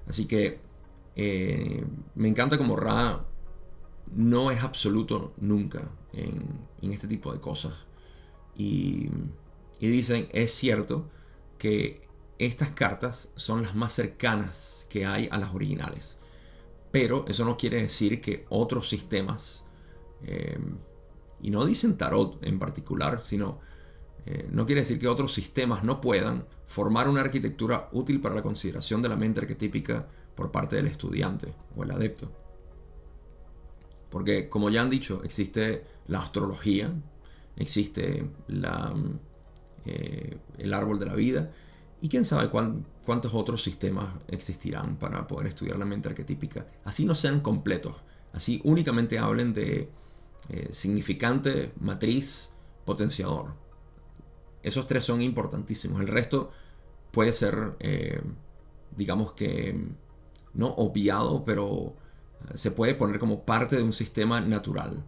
[0.07, 0.61] Así que
[1.17, 3.27] eh, me encanta como Ra
[4.15, 7.73] no es absoluto nunca en, este tipo de cosas.
[8.55, 9.11] Y
[9.83, 11.11] y dicen, es cierto
[11.59, 16.19] que estas cartas son las más cercanas que hay a las originales.
[16.93, 19.65] Pero eso no quiere decir que otros sistemas,
[20.23, 20.57] eh,
[21.41, 23.59] y no dicen tarot en particular, sino
[24.27, 28.43] eh, no quiere decir que otros sistemas no puedan formar una arquitectura útil para la
[28.43, 32.31] consideración de la mente arquetípica por parte del estudiante o el adepto.
[34.11, 36.93] Porque como ya han dicho, existe la astrología,
[37.57, 38.31] existe
[39.85, 41.51] eh, el árbol de la vida,
[42.01, 46.67] y quién sabe cuántos otros sistemas existirán para poder estudiar la mente arquetípica.
[46.85, 47.95] Así no sean completos,
[48.33, 49.89] así únicamente hablen de
[50.49, 52.51] eh, significante, matriz,
[52.85, 53.55] potenciador.
[54.63, 56.01] Esos tres son importantísimos.
[56.01, 56.51] El resto
[57.11, 58.21] puede ser, eh,
[58.97, 59.89] digamos que,
[60.55, 61.95] no obviado, pero
[62.55, 65.03] se puede poner como parte de un sistema natural.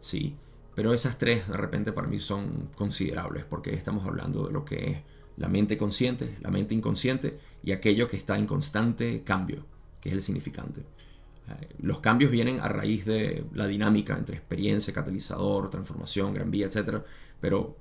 [0.00, 0.36] Sí.
[0.74, 4.90] Pero esas tres de repente para mí son considerables porque estamos hablando de lo que
[4.90, 4.98] es
[5.36, 9.66] la mente consciente, la mente inconsciente y aquello que está en constante cambio,
[10.00, 10.80] que es el significante.
[10.80, 16.66] Eh, los cambios vienen a raíz de la dinámica entre experiencia, catalizador, transformación, gran vía,
[16.66, 17.02] etc.
[17.40, 17.76] Pero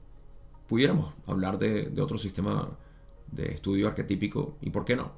[0.67, 2.69] pudiéramos hablar de, otro sistema
[3.31, 5.11] de estudio arquetípico y por qué no.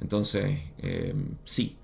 [0.00, 1.76] Entonces, eh, sí,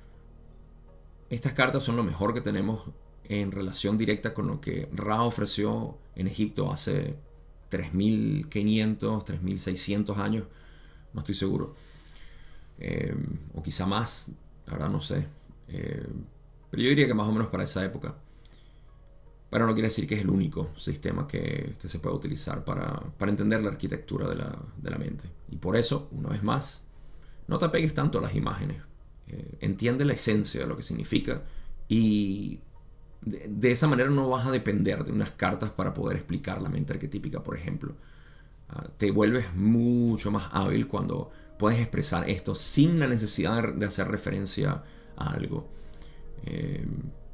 [1.28, 2.88] estas cartas son lo mejor que tenemos
[3.24, 7.16] en relación directa con lo que Ra ofreció en Egipto hace
[7.70, 10.44] 3.500, 3.600 años,
[11.12, 11.74] no estoy seguro,
[12.78, 13.14] eh,
[13.54, 14.30] o quizá más,
[14.66, 15.26] ahora no sé,
[15.68, 16.06] eh,
[16.70, 18.14] pero yo diría que más o menos para esa época.
[19.48, 23.62] Pero no quiere decir que es el único sistema que, se puede utilizar para, entender
[23.62, 25.30] la arquitectura de la, mente.
[25.50, 26.82] Y por eso, una vez más,
[27.46, 28.82] no te apegues tanto a las imágenes.
[29.28, 31.42] Eh, entiende la esencia de lo que significa
[31.88, 32.60] y
[33.22, 36.92] de, esa manera no vas a depender de unas cartas para poder explicar la mente
[36.92, 37.94] arquetípica, por ejemplo.
[38.68, 44.08] Ah, te vuelves mucho más hábil cuando puedes expresar esto sin la necesidad de hacer
[44.08, 44.82] referencia
[45.16, 45.68] a algo.
[46.44, 46.84] Eh,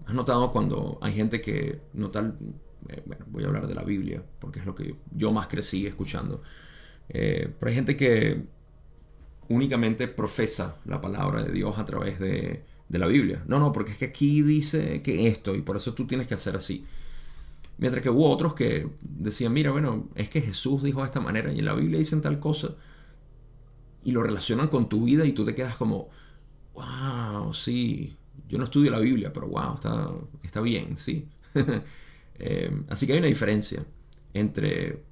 [0.06, 2.36] ¿Has notado cuando hay gente que no tal,
[2.88, 5.86] eh, bueno, voy a hablar de la Biblia, porque es lo que yo más crecí
[5.86, 6.42] escuchando,
[7.08, 8.44] eh, pero hay gente que
[9.48, 13.42] únicamente profesa la palabra de Dios a través de de la Biblia.
[13.46, 16.34] No, no, porque es que aquí dice que esto y por eso tú tienes que
[16.34, 16.84] hacer así.
[17.78, 21.50] Mientras que hubo otros que decían, mira, bueno, es que Jesús dijo de esta manera
[21.50, 22.76] y en la Biblia dicen tal cosa
[24.04, 26.10] y lo relacionan con tu vida y tú te quedas como,
[26.74, 28.14] wow, sí,
[28.52, 30.10] yo no estudio la Biblia, pero wow, está,
[30.42, 31.28] está bien, sí.
[32.44, 33.84] Eh, así que hay una diferencia
[34.32, 35.04] entre,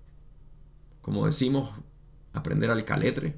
[1.00, 1.70] como decimos,
[2.32, 3.36] aprender al caletre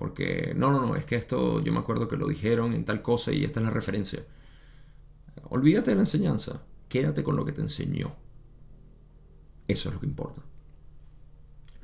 [0.00, 3.02] porque, no, no, no, es que esto yo me acuerdo que lo dijeron en tal
[3.02, 4.24] cosa y esta es la referencia.
[5.50, 8.14] Olvídate de la enseñanza, quédate con lo que te enseñó.
[9.68, 10.40] Eso es lo que importa.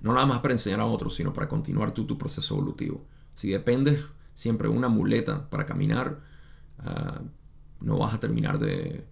[0.01, 3.05] No nada más para enseñar a otros, sino para continuar tú tu proceso evolutivo.
[3.35, 6.21] Si dependes siempre de una muleta para caminar,
[6.79, 7.23] ah,
[7.81, 9.07] no vas a terminar de,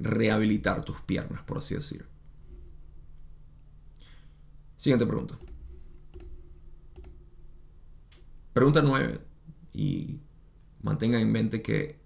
[0.00, 2.06] rehabilitar tus piernas, por así decir.
[4.76, 5.36] Siguiente pregunta.
[8.52, 9.20] Pregunta 9.
[9.74, 10.20] Y
[10.82, 11.98] mantengan en mente que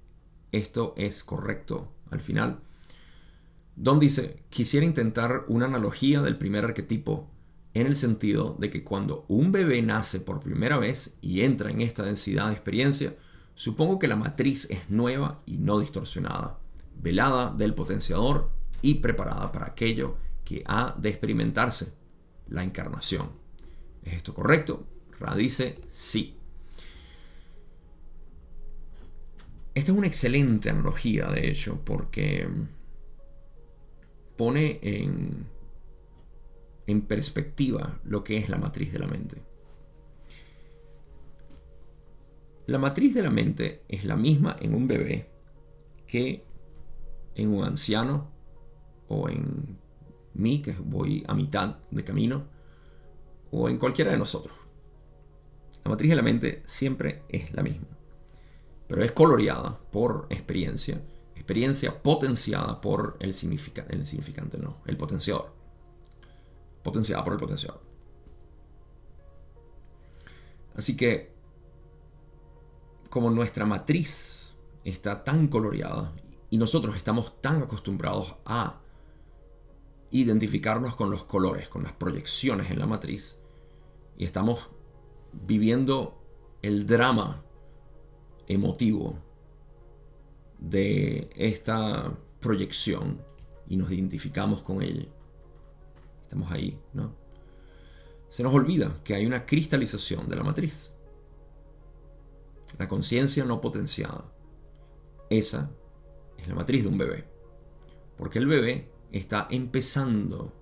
[0.53, 2.61] esto es correcto al final.
[3.77, 7.31] Don dice, quisiera intentar una analogía del primer arquetipo
[7.73, 11.81] en el sentido de que cuando un bebé nace por primera vez y entra en
[11.81, 13.17] esta densidad de experiencia,
[13.61, 16.59] supongo que la matriz es nueva y no distorsionada,
[16.97, 18.51] velada del potenciador
[18.81, 21.93] y preparada para aquello que ha de experimentarse,
[22.49, 23.29] la encarnación.
[24.03, 24.87] ¿Es esto correcto?
[25.19, 26.39] Ra dice sí.
[29.75, 32.49] Esta es una excelente analogía, de hecho, porque
[34.39, 35.45] pone en,
[36.87, 39.50] en perspectiva lo que es la matriz de la mente.
[42.71, 45.29] La matriz de la mente es la misma en un bebé
[46.07, 46.45] que
[47.35, 48.31] en un anciano
[49.09, 49.77] o en
[50.35, 52.45] mí, que voy a mitad de camino,
[53.51, 54.57] o en cualquiera de nosotros.
[55.83, 57.89] La matriz de la mente siempre es la misma,
[58.87, 61.03] pero es coloreada por experiencia,
[61.35, 65.53] experiencia potenciada por el, significante, no, el potenciador.
[66.85, 67.83] Potenciada por el potenciador.
[70.77, 71.30] Así que,
[73.11, 74.55] como nuestra matriz
[74.85, 76.15] está tan coloreada
[76.49, 78.81] y nosotros estamos tan acostumbrados a
[80.11, 83.39] identificarnos con los colores, con las proyecciones en la matriz,
[84.17, 84.71] y estamos
[85.33, 86.21] viviendo
[86.63, 87.43] el drama
[88.49, 89.19] emotivo
[90.59, 93.23] de esta proyección
[93.69, 95.07] y nos identificamos con ella.
[96.23, 97.15] Estamos ahí, ¿no?
[98.29, 100.90] Se nos olvida que hay una cristalización de la matriz.
[102.79, 104.33] La conciencia no potenciada.
[105.29, 105.71] Esa
[106.39, 107.25] es la matriz de un bebé.
[108.17, 110.53] Porque el bebé está empezando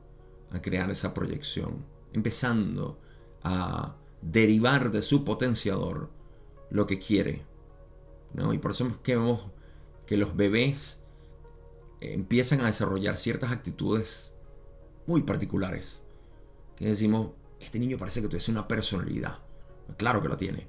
[0.51, 3.01] a crear esa proyección, empezando
[3.43, 6.11] a derivar de su potenciador
[6.71, 7.45] lo que quiere.
[8.35, 8.53] ¿no?
[8.53, 9.47] Y por eso es que vemos
[10.07, 11.03] que los bebés
[12.01, 14.33] empiezan a desarrollar ciertas actitudes
[15.07, 16.05] muy particulares.
[16.77, 19.39] Que decimos, este niño parece que tiene una personalidad.
[19.97, 20.69] Claro que lo tiene,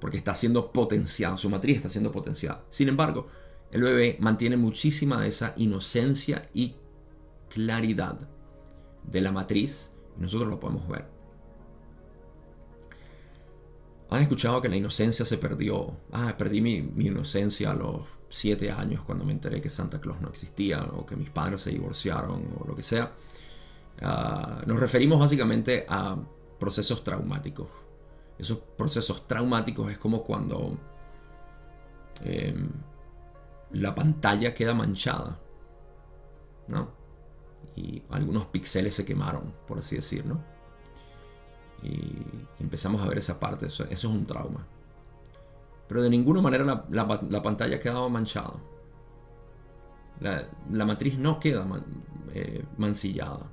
[0.00, 2.64] porque está siendo potenciado, su matriz está siendo potenciada.
[2.68, 3.28] Sin embargo,
[3.70, 6.76] el bebé mantiene muchísima de esa inocencia y
[7.48, 8.18] claridad
[9.04, 11.06] de la matriz y nosotros lo podemos ver.
[14.10, 15.98] ¿Han escuchado que la inocencia se perdió?
[16.12, 20.28] Ah, perdí mi, inocencia a los siete años cuando me enteré que Santa Claus no
[20.28, 23.12] existía o que mis padres se divorciaron o lo que sea.
[24.02, 26.16] Ah, nos referimos básicamente a
[26.58, 27.68] procesos traumáticos.
[28.38, 30.78] Esos procesos traumáticos es como cuando
[32.20, 32.68] em,
[33.72, 35.38] la pantalla queda manchada.
[36.68, 36.90] ¿No?
[37.76, 40.38] Y algunos píxeles se quemaron, por así decirlo.
[41.82, 44.66] Y empezamos a ver esa parte, eso, es un trauma.
[45.86, 48.54] Pero de ninguna manera la, pantalla ha quedado manchada.
[50.20, 51.66] La, matriz no queda
[52.32, 53.50] eh, mancillada.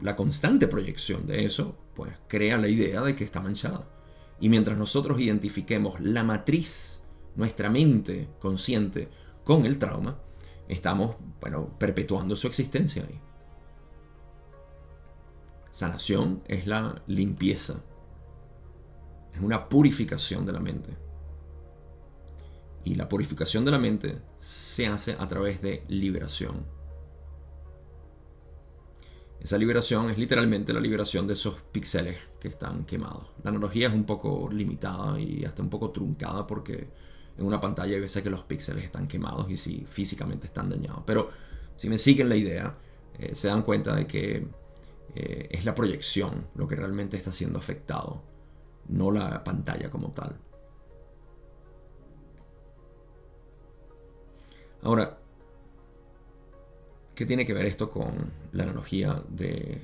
[0.00, 3.88] La constante proyección de eso, pues crea la idea de que está manchada.
[4.40, 7.02] Y mientras nosotros identifiquemos la matriz,
[7.36, 9.08] nuestra mente consciente,
[9.44, 10.18] con el trauma,
[10.68, 13.20] estamos, bueno, perpetuando su existencia ahí.
[15.70, 17.82] Sanación es la limpieza.
[19.34, 20.96] Es una purificación de la mente.
[22.84, 26.66] Y la purificación de la mente se hace a través de liberación.
[29.44, 33.26] Esa liberación es literalmente la liberación de esos píxeles que están quemados.
[33.42, 36.88] La analogía es un poco limitada y hasta un poco truncada porque
[37.36, 41.02] en una pantalla hay veces que los píxeles están quemados y si físicamente están dañados.
[41.04, 41.28] Pero
[41.76, 42.74] si me siguen la idea,
[43.18, 44.48] eh, se dan cuenta de que
[45.14, 48.22] eh, es la proyección lo que realmente está siendo afectado,
[48.88, 50.38] no la pantalla como tal.
[54.80, 55.18] Ahora,
[57.14, 59.82] ¿qué tiene que ver esto con la analogía de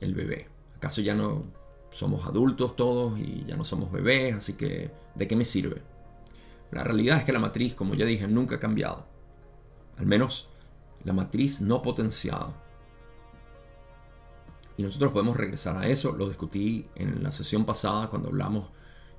[0.00, 0.48] el bebé?
[0.76, 1.44] ¿Acaso ya no
[1.90, 4.34] somos adultos todos y ya no somos bebés?
[4.34, 5.82] Así que, ¿de qué me sirve?
[6.70, 9.06] La realidad es que la matriz, como ya dije, nunca ha cambiado.
[9.98, 10.48] Al menos
[11.04, 12.54] la matriz no potenciada
[14.76, 16.12] y nosotros podemos regresar a eso.
[16.12, 18.68] Lo discutí en la sesión pasada cuando hablamos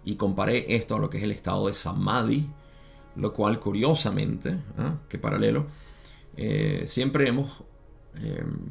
[0.04, 2.48] y comparé esto a lo que es el estado de Samadhi,
[3.16, 4.95] lo cual curiosamente, ¿ah?
[5.10, 5.68] que paralelo,
[6.38, 7.63] eh, siempre hemos
[8.15, 8.69] em,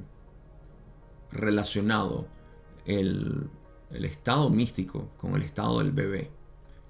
[1.32, 2.28] relacionado
[2.84, 3.50] el,
[3.90, 6.30] estado místico con el estado del bebé.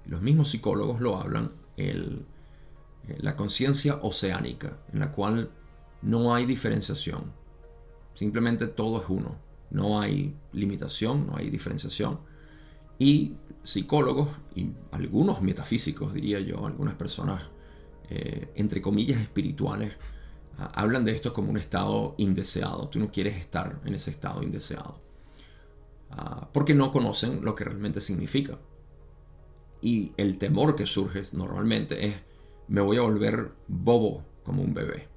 [0.05, 2.25] Los mismos psicólogos lo hablan, el,
[3.07, 5.51] eh, la conciencia oceánica, en la cual
[6.03, 7.33] no hay diferenciación,
[8.13, 9.35] simplemente todo es uno.
[9.69, 12.19] No hay limitación, no hay diferenciación.
[12.99, 17.43] Y psicólogos y algunos metafísicos, diría yo, algunas personas,
[18.09, 19.93] eh, entre comillas, espirituales,
[20.57, 22.89] hablan de esto como un estado indeseado.
[22.89, 24.99] Tú no quieres estar en ese estado indeseado.
[26.11, 28.57] Ah, porque no conocen lo que realmente significa.
[29.81, 32.15] Y el temor que surge normalmente es,
[32.67, 35.07] me voy a volver bobo como un bebé.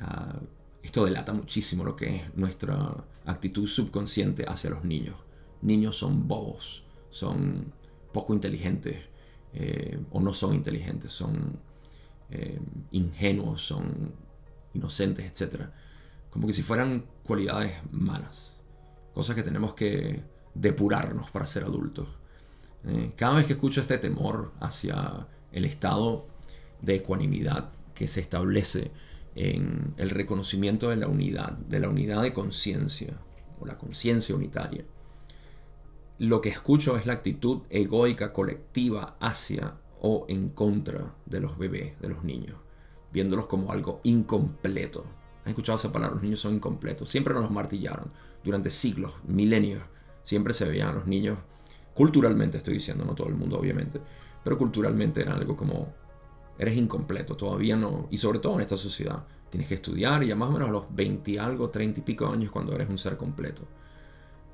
[0.00, 0.38] Ah,
[0.82, 5.16] esto delata muchísimo lo que es nuestra actitud subconsciente hacia los niños.
[5.62, 7.72] Niños son bobos, son
[8.12, 8.96] poco inteligentes
[9.52, 11.58] eh, o no son inteligentes, son
[12.30, 12.60] eh,
[12.92, 14.12] ingenuos, son
[14.74, 15.64] inocentes, etc.
[16.30, 18.62] Como que si fueran cualidades malas,
[19.14, 20.22] cosas que tenemos que
[20.54, 22.08] depurarnos para ser adultos.
[22.84, 26.26] Eh, cada vez que escucho este temor hacia el estado
[26.80, 28.90] de ecuanimidad que se establece
[29.34, 33.18] en el reconocimiento de la unidad, de la unidad de conciencia
[33.60, 34.84] o la conciencia unitaria.
[36.18, 41.98] lo que escucho es la actitud egoica colectiva hacia o en contra de los bebés,
[42.00, 42.56] de los niños,
[43.12, 45.04] viéndolos como algo incompleto.
[45.42, 46.14] ¿Has escuchado esa palabra?
[46.14, 47.08] Los niños son incompletos.
[47.08, 48.10] Siempre nos los martillaron.
[48.44, 49.82] Durante siglos, milenios,
[50.22, 51.38] siempre se veían los niños,
[51.94, 54.00] culturalmente estoy diciendo, no todo el mundo obviamente,
[54.42, 55.92] pero culturalmente era algo como,
[56.58, 60.36] eres incompleto, todavía no, y sobre todo en esta sociedad, tienes que estudiar y ya
[60.36, 62.98] más o menos a los 20 y algo, 30 y pico años cuando eres un
[62.98, 63.62] ser completo.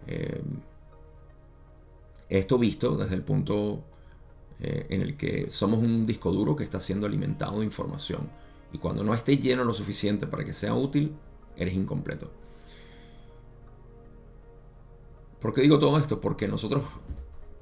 [0.07, 0.43] Eh,
[2.29, 3.85] esto visto desde el punto
[4.61, 8.31] eh, en el que somos un disco duro que está siendo alimentado de información.
[8.73, 11.15] Y cuando no esté lleno lo suficiente para que sea útil,
[11.57, 12.31] eres incompleto.
[15.41, 16.21] ¿Por qué digo todo esto?
[16.21, 16.85] Porque nosotros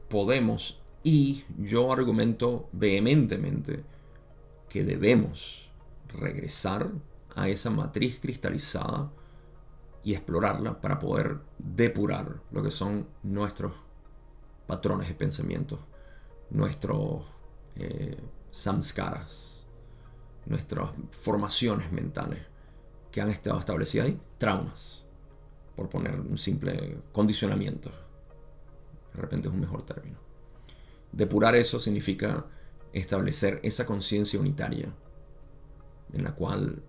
[0.08, 3.84] podemos, y yo argumento vehementemente,
[4.68, 5.70] que debemos
[6.08, 6.92] regresar
[7.34, 9.10] a esa matriz cristalizada
[10.04, 13.72] y explorarla para poder depurar lo que son nuestros
[14.66, 15.78] patrones de pensamiento,
[16.50, 17.22] nuestros
[17.76, 18.16] eh,
[18.50, 19.66] samskaras,
[20.46, 22.40] nuestras formaciones mentales
[23.10, 25.06] que han estado establecidas ahí, traumas,
[25.76, 27.90] por poner un simple condicionamiento.
[29.12, 30.18] De repente es un mejor término.
[31.12, 32.46] Depurar eso significa
[32.92, 34.92] establecer esa conciencia unitaria
[36.12, 36.82] en la cual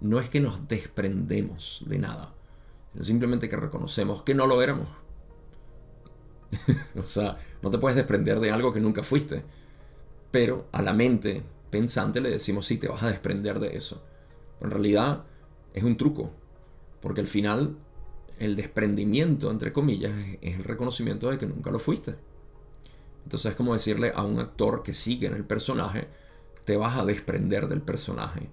[0.00, 2.34] no es que nos desprendemos de nada,
[2.92, 4.88] sino simplemente que reconocemos que no lo éramos
[7.02, 9.42] o sea, no te puedes desprender de algo que nunca fuiste.
[10.30, 14.02] Pero a la mente pensante le decimos, sí, te vas a desprender de eso.
[14.60, 15.24] en realidad
[15.72, 16.32] es un truco.
[17.00, 17.76] Porque al final
[18.38, 22.16] el desprendimiento, entre comillas, es el reconocimiento de que nunca lo fuiste.
[23.24, 26.08] Entonces es como decirle a un actor que sigue en el personaje,
[26.64, 28.50] te vas a desprender del personaje.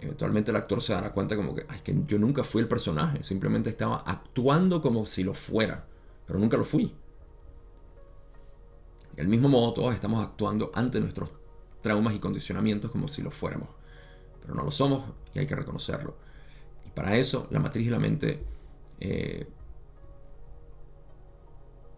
[0.00, 3.22] Eventualmente el actor se dará cuenta como que, Ay, que yo nunca fui el personaje,
[3.22, 5.86] simplemente estaba actuando como si lo fuera
[6.28, 6.94] pero nunca lo fui.
[9.16, 11.30] Del mismo modo, todos estamos actuando ante nuestros
[11.80, 13.70] traumas y condicionamientos como si lo fuéramos,
[14.42, 15.04] pero no lo somos
[15.34, 16.16] y hay que reconocerlo.
[16.86, 18.44] Y para eso, la matriz de la mente
[19.00, 19.48] eh,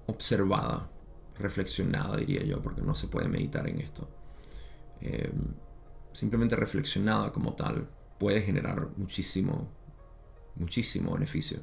[0.06, 0.88] observada,
[1.38, 4.08] reflexionada, diría yo, porque no se puede meditar en esto.
[5.00, 5.32] Eh,
[6.12, 9.68] simplemente reflexionada como tal puede generar muchísimo,
[10.54, 11.60] muchísimo beneficio.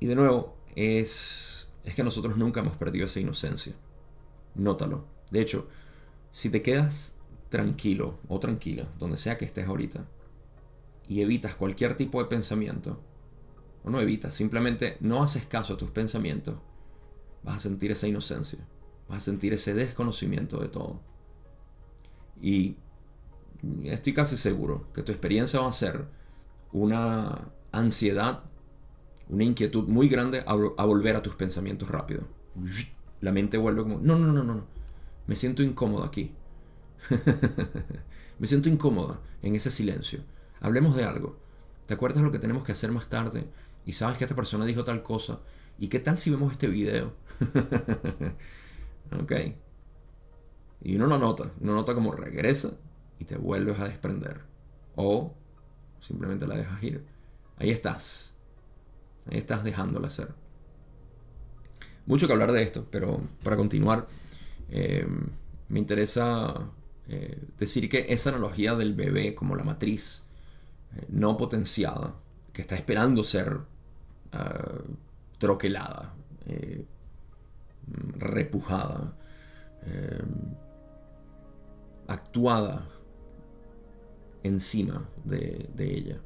[0.00, 3.72] Y de nuevo, es es que nosotros nunca hemos perdido esa inocencia.
[4.56, 5.06] Nótalo.
[5.30, 5.68] De hecho,
[6.32, 7.16] si te quedas
[7.48, 10.04] tranquilo o tranquila, donde sea que estés ahorita,
[11.08, 13.00] y evitas cualquier tipo de pensamiento,
[13.84, 16.56] o no evitas, simplemente no haces caso a tus pensamientos,
[17.44, 18.66] vas a sentir esa inocencia,
[19.08, 21.00] vas a sentir ese desconocimiento de todo.
[22.42, 22.76] Y
[23.84, 26.08] estoy casi seguro que tu experiencia va a ser
[26.72, 28.42] una ansiedad
[29.28, 32.22] una inquietud muy grande a, volver a tus pensamientos rápido.
[33.20, 34.66] La mente vuelve como, no, no, no, no, no.
[35.26, 36.32] Me siento incómodo aquí.
[38.38, 40.20] Me siento incómoda en ese silencio.
[40.60, 41.38] Hablemos de algo.
[41.86, 43.48] ¿Te acuerdas lo que tenemos que hacer más tarde?
[43.84, 45.40] Y sabes que esta persona dijo tal cosa.
[45.78, 47.14] ¿Y qué tal si vemos este video?
[49.22, 49.32] ok.
[50.82, 51.50] Y uno no nota.
[51.60, 52.72] Uno nota como regresa
[53.18, 54.42] y te vuelves a desprender.
[54.94, 55.34] O
[56.00, 57.04] simplemente la dejas ir.
[57.58, 58.35] Ahí estás
[59.30, 60.28] estás dejándola hacer.
[62.06, 64.06] Mucho que hablar de esto, pero para continuar,
[64.70, 65.06] eh,
[65.68, 66.54] me interesa
[67.08, 70.24] eh, decir que esa analogía del bebé como la matriz
[70.96, 72.14] eh, no potenciada,
[72.52, 73.58] que está esperando ser
[75.38, 76.14] troquelada,
[78.18, 79.16] repujada,
[82.06, 82.86] actuada
[84.42, 86.20] encima de, de ella,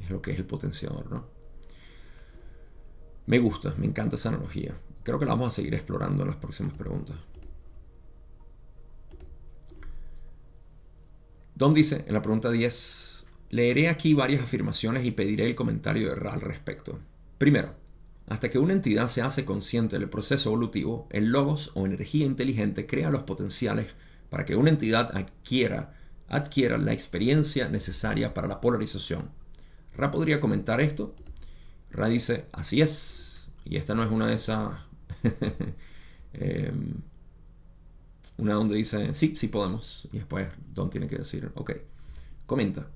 [0.00, 1.33] es lo que es el potenciador, ¿no?
[3.26, 4.74] Me gusta, me encanta esa analogía.
[5.02, 7.16] Creo que la vamos a seguir explorando en las próximas preguntas.
[11.54, 16.16] Don dice en la pregunta 10, leeré aquí varias afirmaciones y pediré el comentario de
[16.16, 16.98] Ra al respecto.
[17.38, 17.74] Primero,
[18.26, 22.86] hasta que una entidad se hace consciente del proceso evolutivo, el logos o energía inteligente
[22.86, 23.94] crea los potenciales
[24.30, 25.94] para que una entidad adquiera,
[26.28, 29.30] adquiera la experiencia necesaria para la polarización.
[29.96, 31.14] Ra podría comentar esto
[31.94, 33.48] Ra dice, así es.
[33.64, 34.74] Y esta no es una de esas...
[36.36, 36.94] Em,
[38.38, 40.08] una donde dice, sí, sí podemos.
[40.12, 41.70] Y después Don tiene que decir, ok,
[42.44, 42.88] comenta.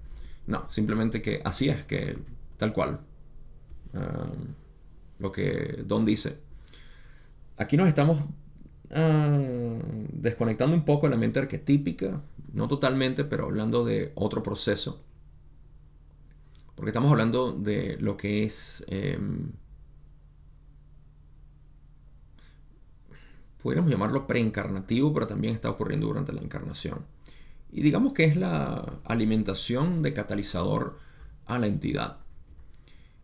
[0.49, 2.18] No, simplemente que así es, que
[2.57, 2.99] tal cual.
[3.94, 4.55] Em,
[5.20, 6.40] lo que Don dice.
[7.57, 8.26] Aquí nos estamos
[8.90, 9.38] ah,
[10.12, 12.20] desconectando un poco de la mente arquetípica.
[12.53, 15.05] No totalmente, pero hablando de otro proceso
[16.79, 18.87] porque estamos hablando de lo que es
[23.61, 27.05] pudiéramos llamarlo preencarnativo, pero también está ocurriendo durante la encarnación.
[27.72, 30.99] Y digamos que es la alimentación de catalizador
[31.47, 32.18] a la entidad.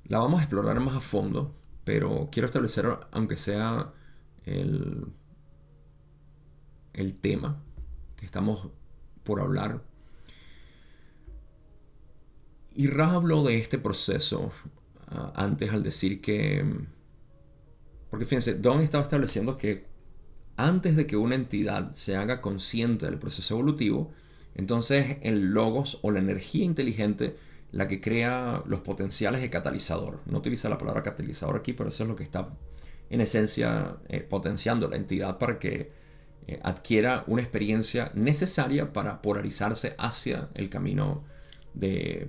[0.03, 3.93] La vamos a explorar más a fondo, pero quiero establecer, aunque sea
[4.45, 5.07] el,
[6.93, 7.63] el tema
[8.17, 8.69] que estamos
[9.23, 9.83] por hablar.
[12.75, 14.53] Y Ra habló de este proceso
[15.09, 16.64] ah, antes al decir que...
[18.11, 19.87] Porque fíjense, Don estaba estableciendo que
[20.57, 24.12] antes de que una entidad se haga consciente del proceso evolutivo,
[24.55, 27.37] entonces el logos o la energía inteligente
[27.72, 30.20] la que crea los potenciales de catalizador.
[30.27, 32.51] No utiliza la palabra catalizador aquí, pero eso es lo que está
[33.11, 35.91] en esencia eh, potenciando la entidad para que
[36.47, 41.25] eh, adquiera una experiencia necesaria para polarizarse hacia el camino
[41.75, 42.29] de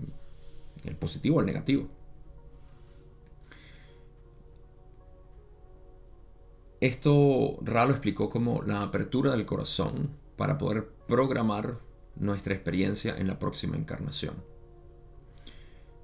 [0.85, 1.87] el positivo o el negativo.
[6.81, 11.79] Esto Ra lo explicó como la apertura del corazón para poder programar
[12.15, 14.35] nuestra experiencia en la próxima encarnación.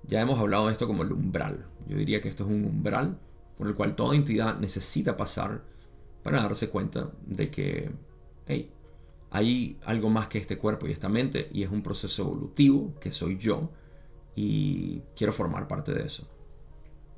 [0.07, 1.65] Ya hemos hablado de esto como el umbral.
[1.87, 3.19] Yo diría que esto es un umbral
[3.57, 5.61] por el cual toda entidad necesita pasar
[6.23, 7.91] para darse cuenta de que
[8.47, 8.71] hey,
[9.29, 13.11] hay algo más que este cuerpo y esta mente y es un proceso evolutivo que
[13.11, 13.69] soy yo
[14.35, 16.27] y quiero formar parte de eso.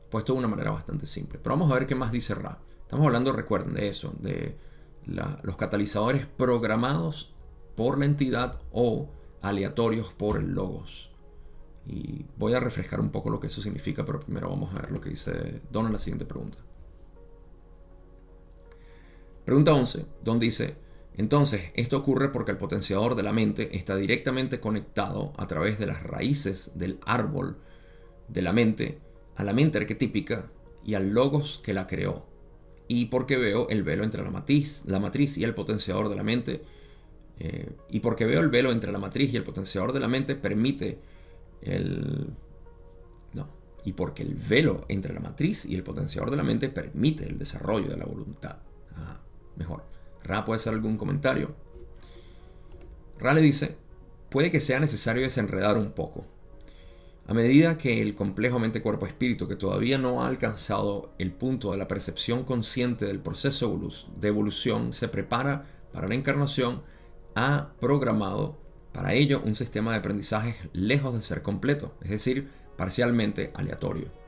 [0.10, 1.40] Puesto de una manera bastante simple.
[1.42, 2.60] Pero vamos a ver qué más dice Ra.
[2.82, 4.58] Estamos hablando, recuerden, de eso, de
[5.06, 7.34] los catalizadores programados
[7.76, 9.10] por la entidad o
[9.42, 11.12] aleatorios por el logos.
[11.86, 14.92] Y voy a refrescar un poco lo que eso significa, pero primero vamos a ver
[14.92, 16.60] lo que dice Don en la siguiente pregunta.
[19.44, 20.78] Pregunta 11, Don dice,
[21.16, 25.86] entonces, esto ocurre porque el potenciador de la mente está directamente conectado a través de
[25.86, 27.58] las raíces del árbol
[28.28, 29.00] de la mente
[29.36, 30.52] a la mente arquetípica
[30.84, 32.26] y al logos que la creó.
[32.88, 36.24] Y porque veo el velo entre la matriz, la matriz y el potenciador de la
[36.24, 36.64] mente.
[37.40, 40.36] Eh, y porque veo el velo entre la matriz y el potenciador de la mente
[40.36, 41.00] permite
[41.62, 42.28] el...
[43.34, 43.48] No.
[43.86, 47.40] Y porque el velo entre la matriz y el potenciador de la mente permite el
[47.40, 48.58] desarrollo de la voluntad.
[48.96, 49.20] Ah,
[49.56, 49.93] mejor.
[50.24, 51.56] Ra puede hacer algún comentario.
[53.20, 53.78] Ra le dice,
[54.30, 56.26] puede que sea necesario desenredar un poco.
[57.26, 61.88] A medida que el complejo mente-cuerpo-espíritu, que todavía no ha alcanzado el punto de la
[61.88, 63.80] percepción consciente del proceso
[64.18, 66.82] de evolución, se prepara para la encarnación,
[67.36, 68.60] ha programado
[68.92, 74.23] para ello un sistema de aprendizaje lejos de ser completo, es decir, parcialmente aleatorio.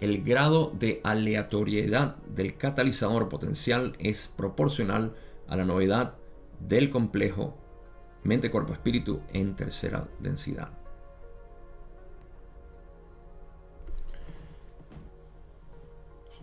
[0.00, 5.14] El grado de aleatoriedad del catalizador potencial es proporcional
[5.46, 6.14] a la novedad
[6.58, 7.54] del complejo
[8.22, 10.70] mente-cuerpo-espíritu en tercera densidad.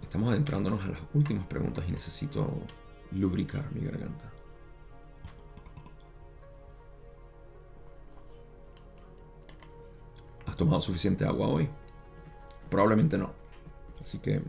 [0.03, 2.47] Estamos adentrándonos a las últimas preguntas y necesito
[3.12, 4.32] lubricar mi garganta.
[10.45, 11.68] ¿Has tomado suficiente agua hoy?
[12.70, 13.46] Probablemente no.
[14.08, 14.41] Así que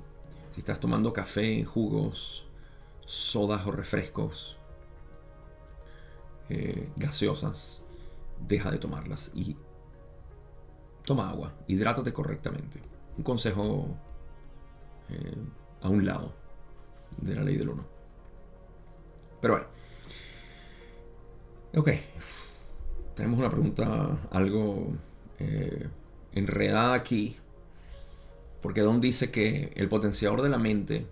[0.52, 2.46] si estás tomando café, jugos,
[3.04, 4.56] sodas o refrescos,
[6.48, 7.82] eh, gaseosas,
[8.38, 9.56] deja de tomarlas y
[11.04, 12.80] toma agua, hidrátate correctamente.
[13.16, 13.96] Un consejo
[15.08, 15.34] eh,
[15.82, 16.32] a un lado
[17.16, 17.84] de la ley del uno.
[19.40, 19.66] Pero bueno.
[21.74, 21.90] Ok.
[23.16, 24.92] Tenemos una pregunta algo
[25.40, 25.88] eh,
[26.30, 27.36] enredada aquí
[28.60, 31.06] porque Don dice que el potenciador de la mente,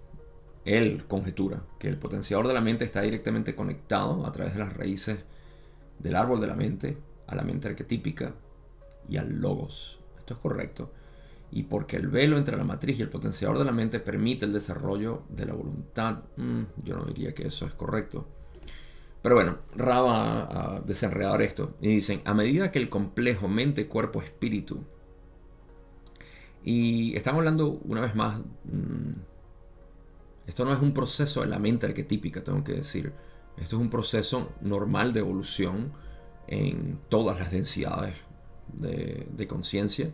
[0.65, 4.77] él conjetura que el potenciador de la mente está directamente conectado a través de las
[4.77, 5.19] raíces
[5.99, 8.35] del árbol de la mente a la mente arquetípica
[9.09, 10.01] y al logos.
[10.19, 10.93] Esto es correcto.
[11.53, 14.53] Y porque el velo entre la matriz y el potenciador de la mente permite el
[14.53, 16.25] desarrollo de la voluntad.
[16.37, 18.27] Mm, yo no diría que eso es correcto.
[19.23, 21.77] Pero bueno, Raba a desenredar esto.
[21.81, 24.85] Y dicen, a medida que el complejo mente, cuerpo, espíritu
[26.67, 29.13] y estamos hablando una vez más, mm,
[30.49, 33.13] esto no es un proceso de la mente arquetípica, tengo que decir.
[33.57, 35.93] Esto es un proceso normal de evolución
[36.49, 38.17] en todas las densidades
[38.73, 40.11] de, conciencia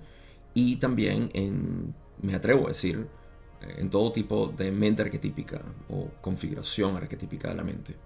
[0.52, 3.08] y también en, me atrevo a decir,
[3.62, 7.96] en todo tipo de mente arquetípica o configuración arquetípica de la mente.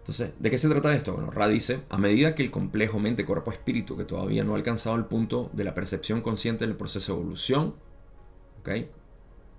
[0.00, 1.12] Entonces, ¿de qué se trata esto?
[1.12, 5.04] Bueno, Ra dice, a medida que el complejo mente-cuerpo-espíritu, que todavía no ha alcanzado el
[5.04, 7.74] punto de la percepción consciente del proceso de evolución,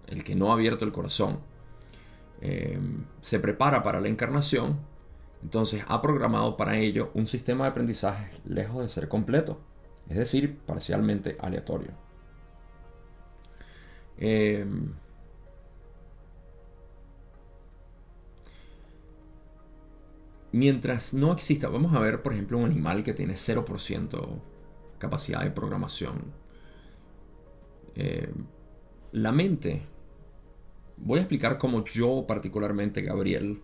[0.08, 1.40] el que no ha abierto el corazón,
[2.42, 4.80] em, se prepara para la encarnación,
[5.44, 9.60] entonces ha programado para ello un sistema de aprendizaje lejos de ser completo,
[10.10, 11.92] es decir, parcialmente aleatorio.
[14.18, 14.66] Eh,
[20.52, 24.40] mientras no exista, vamos a ver por ejemplo un animal que tiene 0%
[24.98, 26.34] capacidad de programación.
[27.96, 28.32] Eh,
[29.12, 29.82] la mente,
[30.98, 33.62] voy a explicar cómo yo particularmente, Gabriel,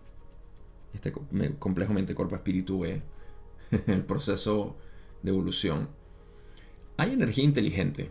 [0.92, 1.12] este
[1.58, 3.02] complejo mente, cuerpo, espíritu ve
[3.86, 4.76] el proceso
[5.22, 5.88] de evolución.
[6.96, 8.10] Hay energía inteligente.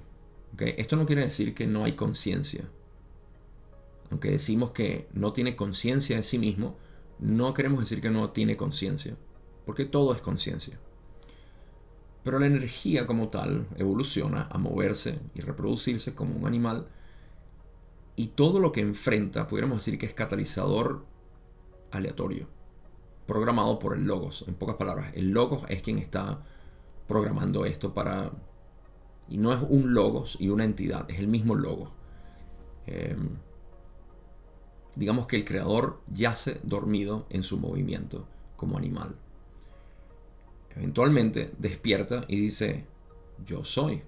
[0.57, 2.69] Esto no quiere decir que no hay conciencia.
[4.09, 6.77] Aunque decimos que no tiene conciencia de sí mismo,
[7.19, 9.15] no queremos decir que no tiene conciencia,
[9.65, 10.79] porque todo es conciencia.
[12.23, 16.87] Pero la energía como tal evoluciona a moverse y reproducirse como un animal
[18.15, 21.05] y todo lo que enfrenta, pudiéramos decir que es catalizador
[21.91, 22.47] aleatorio,
[23.25, 24.43] programado por el logos.
[24.47, 26.43] En pocas palabras, el logos es quien está
[27.07, 28.31] programando esto para...
[29.29, 31.91] Y no es un logos y una entidad, es el mismo logos.
[32.85, 33.37] Em,
[34.97, 39.15] digamos que el creador yace dormido en su movimiento como animal.
[40.75, 42.85] Eventualmente despierta y dice,
[43.45, 44.01] yo soy,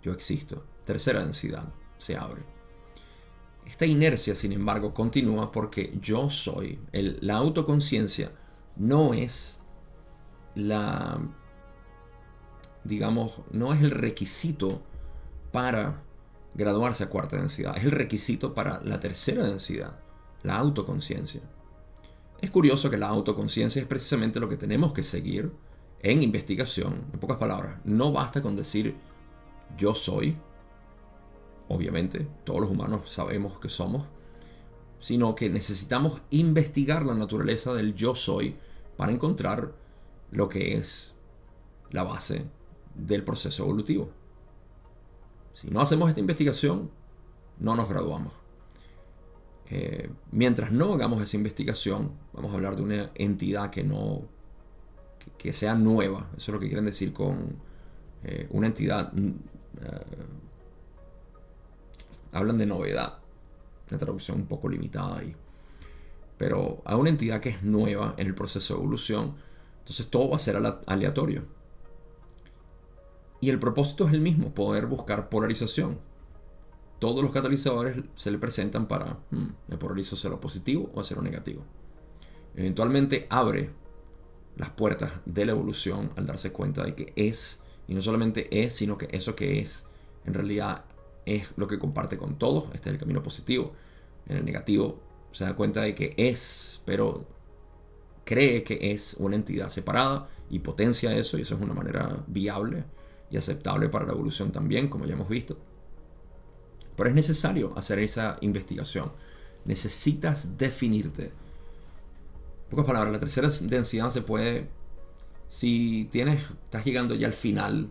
[0.00, 0.64] yo existo.
[0.84, 2.42] Tercera densidad, se abre.
[3.66, 6.78] Esta inercia, sin embargo, continúa porque yo soy.
[6.92, 8.30] la autoconciencia
[8.76, 9.60] no es
[10.54, 11.20] la,
[12.84, 14.82] digamos, no es el requisito
[15.50, 16.00] para
[16.54, 19.98] graduarse a cuarta densidad, es el requisito para la tercera densidad
[20.42, 21.40] la autoconciencia.
[22.40, 25.52] Es curioso que la autoconciencia es precisamente lo que tenemos que seguir
[26.00, 27.04] en investigación.
[27.12, 28.96] En pocas palabras, no basta con decir
[29.76, 30.36] yo soy,
[31.68, 34.06] obviamente, todos los humanos sabemos que somos,
[34.98, 38.56] sino que necesitamos investigar la naturaleza del yo soy
[38.96, 39.72] para encontrar
[40.30, 41.14] lo que es
[41.90, 42.44] la base
[42.94, 44.10] del proceso evolutivo.
[45.54, 46.90] Si no hacemos esta investigación,
[47.58, 48.41] no nos graduamos.
[49.74, 54.20] Eh, mientras no hagamos esa investigación, vamos a hablar de una entidad que no
[55.38, 56.28] que, sea nueva.
[56.36, 57.56] Eso es lo que quieren decir con
[58.22, 59.10] eh, una entidad.
[59.14, 60.04] Mm, eh,
[62.32, 63.14] hablan de novedad.
[63.88, 65.34] Una traducción un poco limitada ahí.
[66.36, 69.36] Pero a una entidad que es nueva en el proceso de evolución,
[69.78, 71.46] entonces todo va a ser aleatorio.
[73.40, 76.11] Y el propósito es el mismo, poder buscar polarización
[77.02, 81.64] todos los catalizadores se le presentan para, hmm, polarizo hacia lo positivo o lo negativo.
[82.54, 83.70] Eventualmente abre
[84.56, 88.74] las puertas de la evolución al darse cuenta de que es, y no solamente es,
[88.74, 89.84] sino que eso que es,
[90.24, 90.84] en realidad
[91.26, 92.66] es lo que comparte con todos.
[92.72, 93.72] Este es el camino positivo.
[94.28, 95.00] En el negativo
[95.32, 97.26] se da cuenta de que es, pero
[98.24, 102.84] cree que es una entidad separada y potencia eso, y eso es una manera viable
[103.28, 105.71] y aceptable para la evolución también, como ya hemos visto.
[107.02, 109.10] Pero es necesario hacer esa investigación.
[109.64, 111.24] Necesitas definirte.
[111.24, 111.32] En
[112.70, 114.68] pocas palabras, la tercera densidad se puede,
[115.48, 117.90] si tienes, estás llegando ya al final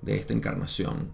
[0.00, 1.10] de esta encarnación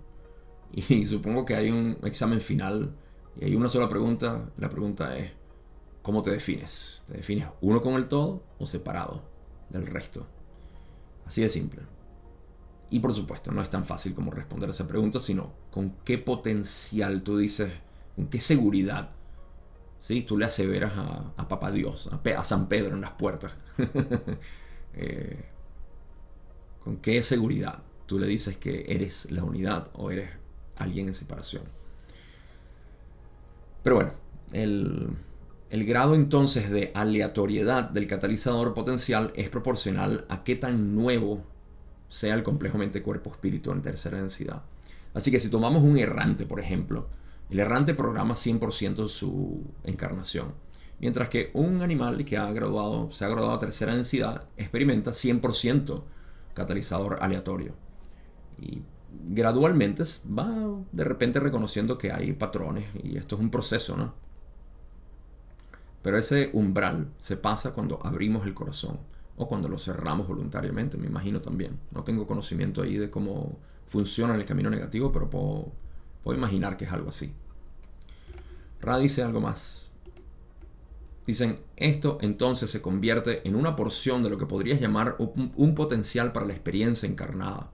[0.70, 2.94] y supongo que hay un examen final
[3.34, 5.32] y hay una sola pregunta, la pregunta es,
[6.00, 7.02] ¿cómo te defines?
[7.08, 9.20] ¿Te defines uno con el todo o separado
[9.68, 10.28] del resto?
[11.26, 11.82] Así de simple.
[12.92, 17.22] Y por supuesto, no es tan fácil como responder esa pregunta, sino con qué potencial
[17.22, 17.72] tú dices,
[18.14, 19.12] con qué seguridad.
[19.98, 20.20] ¿sí?
[20.20, 23.54] Tú le aseveras a, a Papá Dios, a, San Pedro en las puertas.
[24.94, 25.42] Eh,
[26.84, 30.28] con qué seguridad tú le dices que eres la unidad o eres
[30.76, 31.62] alguien en separación.
[33.82, 34.12] Pero bueno,
[34.52, 35.16] el,
[35.70, 41.46] el grado entonces de aleatoriedad del catalizador potencial es proporcional a qué tan nuevo
[42.12, 44.60] sea el complejo mente-cuerpo-espíritu en tercera densidad.
[45.14, 47.08] Así que si tomamos un errante, por ejemplo,
[47.48, 50.52] el errante programa 100% su encarnación,
[51.00, 56.02] mientras que un animal que ha graduado, se ha graduado a tercera densidad experimenta 100%
[56.52, 57.72] catalizador aleatorio.
[58.60, 58.82] Y
[59.28, 64.12] gradualmente va de repente reconociendo que hay patrones y esto es un proceso, ¿no?
[66.02, 68.98] Pero ese umbral se pasa cuando abrimos el corazón
[69.36, 71.78] o cuando lo cerramos voluntariamente, me imagino también.
[71.90, 75.72] No tengo conocimiento ahí de cómo funciona el camino negativo, pero puedo,
[76.36, 77.32] imaginar que es algo así.
[78.80, 79.90] Ra dice algo más.
[81.26, 85.74] Dicen, esto entonces se convierte en una porción de lo que podrías llamar un, un,
[85.74, 87.70] potencial para la experiencia encarnada.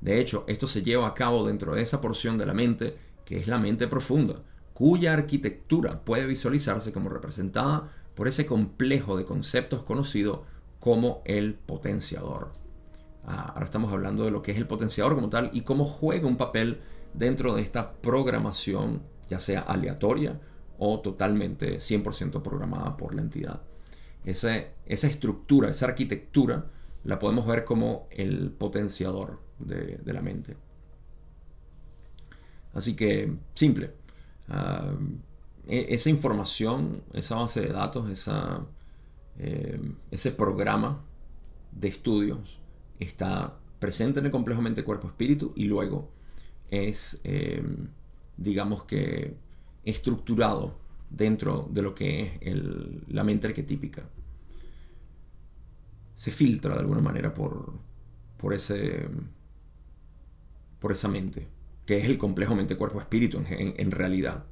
[0.00, 3.36] De hecho, esto se lleva a cabo dentro de esa porción de la mente que
[3.36, 4.42] es la mente profunda,
[4.72, 10.44] cuya arquitectura puede visualizarse como representada por ese complejo de conceptos conocido
[10.82, 12.50] como el potenciador.
[13.24, 16.26] Ah, ahora estamos hablando de lo que es el potenciador como tal y cómo juega
[16.26, 16.80] un papel
[17.14, 20.40] dentro de esta programación, ya sea aleatoria
[20.78, 23.62] o totalmente 100% programada por la entidad.
[24.24, 26.66] esa, esa estructura, esa arquitectura,
[27.04, 30.56] la podemos ver como el potenciador de, la mente.
[32.74, 33.94] Así que, simple.
[34.48, 34.96] Ah,
[35.68, 38.66] e, esa información, esa base de datos, esa,
[39.38, 39.80] eh,
[40.10, 41.04] ese programa
[41.72, 42.60] de estudios
[42.98, 46.10] está presente en el complejo mente, cuerpo, espíritu y luego
[46.70, 47.62] es, eh,
[48.36, 49.36] digamos que,
[49.84, 50.78] estructurado
[51.10, 52.56] dentro de lo que es
[53.08, 54.08] la mente arquetípica.
[56.14, 57.72] Se filtra de alguna manera por,
[58.36, 59.08] por, ese,
[60.78, 61.48] por esa mente,
[61.84, 64.46] que es el complejo mente-cuerpo-espíritu en, realidad.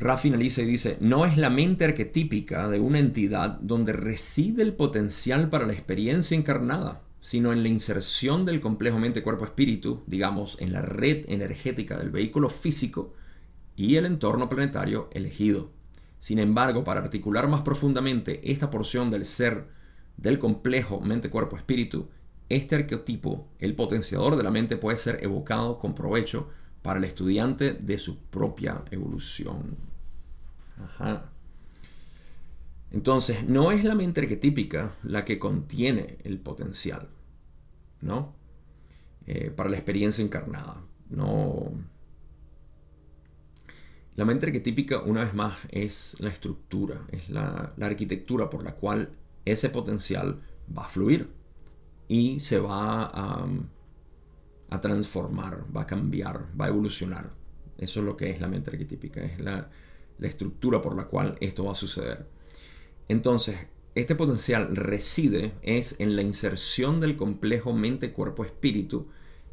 [0.00, 4.74] Ra finaliza y dice, no es la mente arquetípica de una entidad donde reside el
[4.74, 10.82] potencial para la experiencia encarnada, sino en la inserción del complejo mente-cuerpo-espíritu, digamos, en la
[10.82, 13.12] red energética del vehículo físico
[13.74, 15.72] y el entorno planetario elegido.
[16.20, 19.66] Sin embargo, para articular más profundamente esta porción del ser
[20.16, 22.08] del complejo mente-cuerpo-espíritu,
[22.48, 26.50] este arquetipo, el potenciador de la mente, puede ser evocado con provecho
[26.82, 29.87] para el estudiante de su propia evolución.
[32.90, 37.08] Entonces, no es la mente arquetípica la que contiene el potencial,
[38.00, 38.34] ¿no?
[39.26, 40.82] Eh, para la experiencia encarnada.
[41.10, 41.72] No,
[44.18, 49.10] la mente arquetípica, una vez más, es la estructura, es la, arquitectura por la cual
[49.44, 50.42] ese potencial
[50.76, 51.30] va a fluir
[52.08, 57.30] y se va a, transformar, va a cambiar, va a evolucionar.
[57.78, 59.70] Eso es lo que es la mente arquetípica, es la,
[60.18, 62.26] la estructura por la cual esto va a suceder.
[63.08, 63.56] Entonces,
[63.94, 69.08] este potencial reside es en la inserción del complejo mente-cuerpo-espíritu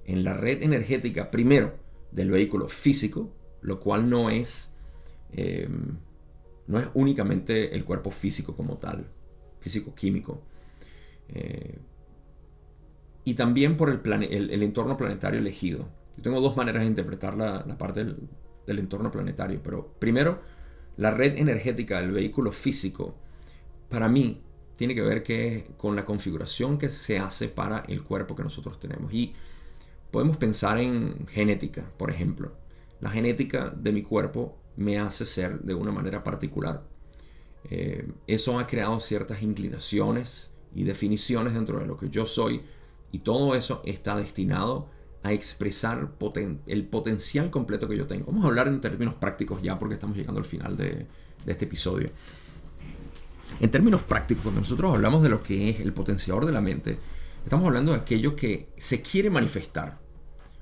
[0.05, 1.75] en la red energética primero
[2.11, 4.71] del vehículo físico, lo cual no es,
[5.31, 5.67] eh,
[6.67, 9.07] no es únicamente el cuerpo físico como tal,
[9.59, 10.43] físico-químico.
[11.29, 11.79] Eh,
[13.23, 15.87] y también por el, el, entorno planetario elegido.
[16.17, 18.17] Yo tengo dos maneras de interpretar la, parte del,
[18.67, 20.41] del, entorno planetario, pero primero,
[20.97, 23.15] la red energética del vehículo físico,
[23.89, 24.41] para mí,
[24.75, 28.79] tiene que ver que, con la configuración que se hace para el cuerpo que nosotros
[28.79, 29.13] tenemos.
[29.13, 29.33] Y
[30.11, 32.65] podemos pensar en genética, por ejemplo
[33.01, 36.83] la genética de mi cuerpo me hace ser de una manera particular.
[37.69, 42.63] Eh, eso ha creado ciertas inclinaciones y definiciones dentro de lo que yo soy
[43.11, 44.89] y todo eso está destinado
[45.25, 46.11] a expresar
[46.67, 48.25] el potencial completo que yo tengo.
[48.27, 51.07] Vamos a hablar en términos prácticos ya porque estamos llegando al final de,
[51.45, 52.09] de este episodio.
[53.59, 56.97] En términos prácticos, cuando nosotros hablamos de lo que es el potenciador de la mente,
[57.43, 59.99] estamos hablando de aquello que se quiere manifestar.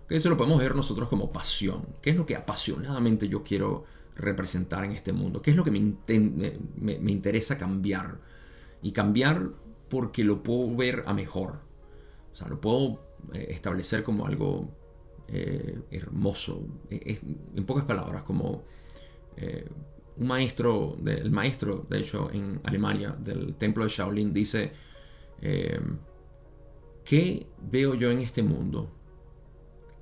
[0.10, 1.88] Eso lo podemos ver nosotros como pasión.
[2.02, 3.86] ¿Qué es lo que apasionadamente yo quiero
[4.16, 5.42] representar en este mundo?
[5.42, 8.20] ¿Qué es lo que me, interesa cambiar?
[8.82, 9.50] Y cambiar
[9.90, 11.62] porque lo puedo ver a mejor.
[12.32, 13.00] O sea, lo puedo
[13.34, 14.70] eh, establecer como algo
[15.28, 16.66] eh, hermoso.
[16.90, 17.20] E,
[17.56, 18.64] en pocas palabras, como
[19.38, 19.68] eh,
[20.18, 24.72] un maestro, el maestro, de hecho, en Alemania, del templo de Shaolin, dice,
[27.04, 28.92] ¿qué veo yo en este mundo?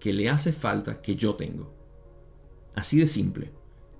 [0.01, 1.72] que le hace falta que yo tengo.
[2.76, 3.51] Así de simple.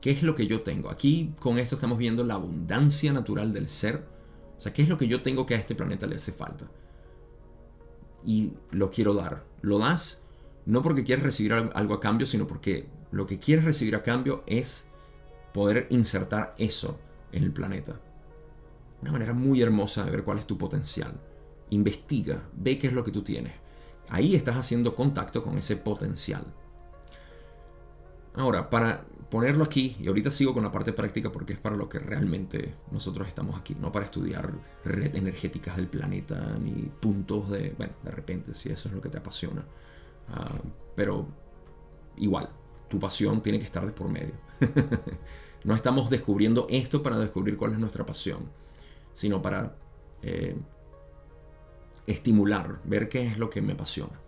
[0.02, 0.90] ¿Qué es lo que yo tengo?
[0.90, 4.04] Aquí con esto estamos viendo la abundancia natural del ser.
[4.58, 6.72] O sea, ¿qué es lo que yo tengo que a este planeta le hace falta?
[8.26, 9.44] Y lo quiero dar.
[9.62, 10.22] Lo das
[10.66, 14.44] no porque quieres recibir algo a cambio, sino porque lo que quieres recibir a cambio
[14.46, 14.88] es
[15.54, 17.00] poder insertar eso
[17.32, 18.00] en el planeta.
[19.02, 21.14] Una manera muy hermosa de ver cuál es tu potencial.
[21.72, 23.54] Investiga, ve qué es lo que tú tienes.
[24.10, 26.44] Ahí estás haciendo contacto con ese potencial.
[28.36, 31.88] Ahora, para ponerlo aquí, y ahorita sigo con la parte práctica porque es para lo
[31.88, 34.52] que realmente nosotros estamos aquí, no para estudiar
[34.84, 39.08] redes energéticas del planeta ni puntos de, bueno, de repente, si eso es lo que
[39.10, 39.64] te apasiona.
[40.28, 40.60] Ah,
[40.96, 41.28] pero
[42.18, 42.50] igual,
[42.90, 44.34] tu pasión tiene que estar de por medio.
[45.64, 48.50] no estamos descubriendo esto para descubrir cuál es nuestra pasión,
[49.14, 49.78] sino para
[50.24, 50.58] eh,
[52.06, 54.21] estimular, ver qué es lo que me apasiona.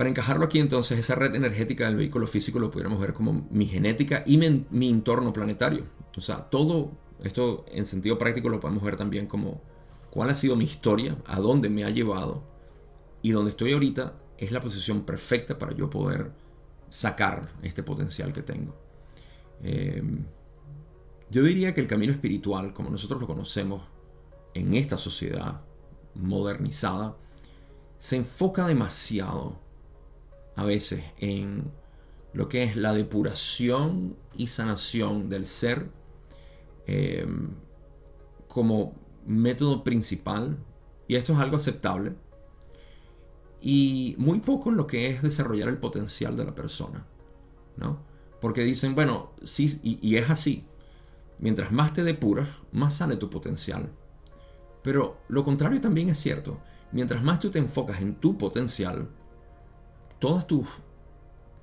[0.00, 3.66] Para encajarlo aquí entonces, esa red energética del vehículo físico lo pudiéramos ver como mi
[3.66, 5.84] genética y mi, entorno planetario.
[6.16, 6.92] O sea, todo
[7.22, 9.60] esto en sentido práctico lo podemos ver también como
[10.08, 12.42] cuál ha sido mi historia, a dónde me ha llevado
[13.20, 16.32] y donde estoy ahorita es la posición perfecta para yo poder
[16.88, 18.74] sacar este potencial que tengo.
[19.62, 20.24] Em,
[21.30, 23.82] yo diría que el camino espiritual, como nosotros lo conocemos,
[24.54, 25.60] en esta sociedad
[26.14, 27.18] modernizada
[27.98, 29.59] se enfoca demasiado
[30.56, 31.70] a veces en
[32.32, 35.90] lo que es la depuración y sanación del ser
[36.86, 37.50] em,
[38.48, 38.94] como
[39.26, 40.58] método principal,
[41.08, 42.14] y esto es algo aceptable,
[43.60, 47.06] y muy poco en lo que es desarrollar el potencial de la persona,
[47.76, 47.98] ¿no?
[48.40, 50.64] Porque dicen, bueno, sí, y, es así,
[51.38, 53.90] mientras más te depuras, más sale tu potencial.
[54.82, 56.58] Pero lo contrario también es cierto,
[56.90, 59.10] mientras más tú te enfocas en tu potencial,
[60.20, 60.68] todas tus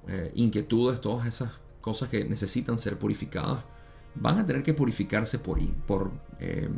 [0.09, 3.63] eh, inquietudes, todas esas cosas que necesitan ser purificadas,
[4.15, 6.69] van a tener que purificarse por, por, eh,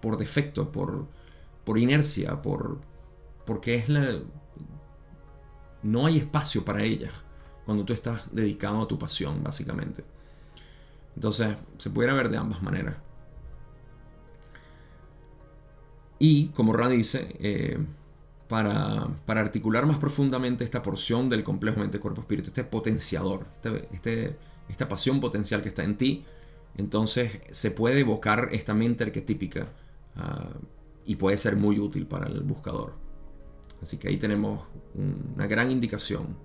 [0.00, 1.06] por defecto, por,
[1.64, 2.80] por inercia, por,
[3.44, 4.18] porque es la,
[5.82, 7.12] no hay espacio para ellas
[7.64, 10.04] cuando tú estás dedicado a tu pasión, básicamente.
[11.14, 12.96] Entonces, se pudiera ver de ambas maneras.
[16.18, 17.78] Y, como Ra dice, eh,
[18.48, 24.36] para, articular más profundamente esta porción del complejo mente-cuerpo-espíritu, este potenciador, este, este,
[24.68, 26.24] esta pasión potencial que está en ti,
[26.76, 29.68] entonces se puede evocar esta mente arquetípica
[30.16, 30.58] uh,
[31.04, 32.94] y puede ser muy útil para el buscador.
[33.82, 36.36] Así que ahí tenemos una gran indicación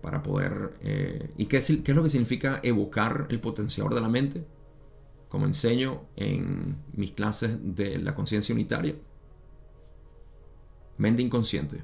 [0.00, 0.74] para poder...
[0.82, 4.46] Eh, ¿Y qué es lo que significa evocar el potenciador de la mente?
[5.28, 8.94] Como enseño en mis clases de la conciencia unitaria.
[10.98, 11.82] Mente inconsciente.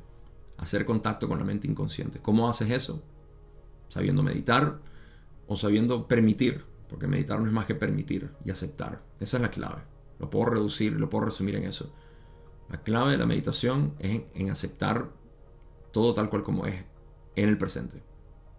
[0.59, 2.21] Hacer contacto con la mente inconsciente.
[2.21, 3.03] ¿Cómo haces eso?
[3.89, 4.81] Sabiendo meditar
[5.47, 6.65] o sabiendo permitir.
[6.89, 9.03] Porque meditar no es más que permitir y aceptar.
[9.19, 9.83] Esa es la clave.
[10.19, 11.93] Lo puedo reducir, lo puedo resumir en eso.
[12.69, 15.11] La clave de la meditación es en aceptar
[15.93, 16.85] todo tal cual como es
[17.37, 18.03] en el presente,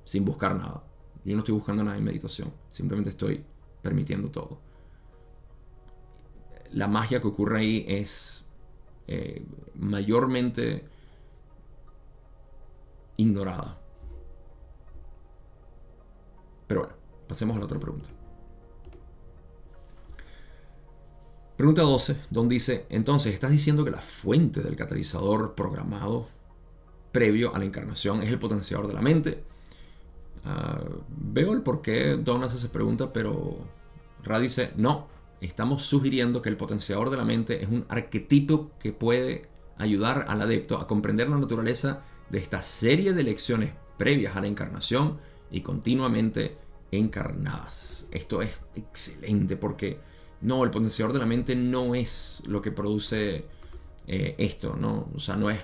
[0.06, 0.84] sin buscar nada.
[1.26, 3.44] Yo no estoy buscando nada en meditación, simplemente estoy
[3.82, 4.62] permitiendo todo.
[6.72, 8.43] La magia que ocurre ahí es
[9.08, 9.46] eh,
[9.76, 10.86] mayormente
[13.18, 13.80] ignorada.
[16.68, 16.96] Pero bueno,
[17.28, 18.10] pasemos a la otra pregunta.
[21.56, 26.28] Pregunta 12, donde dice, entonces, ¿estás diciendo que la fuente del catalizador programado
[27.12, 29.44] previo a la encarnación es el potenciador de la mente?
[30.46, 33.60] Ah, veo el por qué Don hace esa pregunta, pero
[34.24, 35.08] Ra dice, no,
[35.46, 40.42] estamos sugiriendo que el potenciador de la mente es un arquetipo que puede ayudar al
[40.42, 45.20] adepto a comprender la naturaleza de esta serie de lecciones previas a la encarnación
[45.52, 46.58] y continuamente
[46.92, 48.08] encarnadas.
[48.12, 50.00] Esto es excelente porque
[50.42, 53.46] no, el potenciador de la mente no es lo que produce
[54.08, 55.10] eh, esto, ¿no?
[55.16, 55.60] O sea, no es,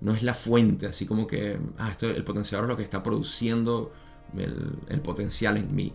[0.00, 3.02] no es la fuente, así como que, ah, esto, el potenciador es lo que está
[3.02, 3.92] produciendo
[4.36, 5.92] el, potencial en mí.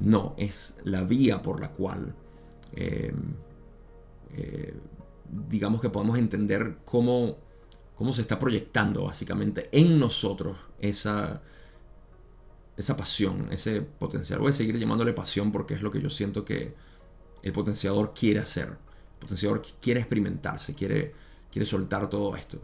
[0.00, 2.14] No, es la vía por la cual,
[2.74, 3.12] eh,
[4.36, 4.74] eh,
[5.48, 7.36] digamos que podemos entender cómo,
[7.94, 11.42] cómo se está proyectando básicamente en nosotros esa,
[12.76, 14.38] esa pasión, ese potencial.
[14.38, 16.74] Voy a seguir llamándole pasión porque es lo que yo siento que
[17.42, 18.68] el potenciador quiere hacer.
[18.68, 21.12] El potenciador quiere experimentarse, quiere,
[21.50, 22.60] quiere soltar todo esto.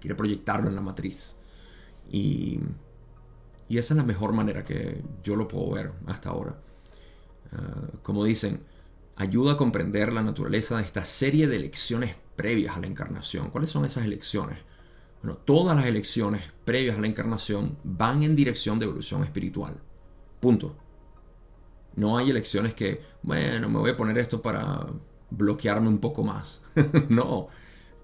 [0.00, 1.36] Quiere proyectarlo en la matriz.
[2.10, 2.58] Y,
[3.68, 6.58] y esa es la mejor manera que yo lo puedo ver hasta ahora.
[7.52, 8.62] Ah, como dicen,
[9.16, 13.50] ayuda a comprender la naturaleza de esta serie de elecciones previas a la encarnación.
[13.50, 14.58] ¿Cuáles son esas elecciones?
[15.22, 19.80] Bueno, todas las elecciones previas a la encarnación van en dirección de evolución espiritual.
[20.40, 20.76] Punto.
[21.94, 24.86] No hay elecciones que, bueno, me voy a poner esto para
[25.30, 26.62] bloquearme un poco más.
[27.08, 27.48] no,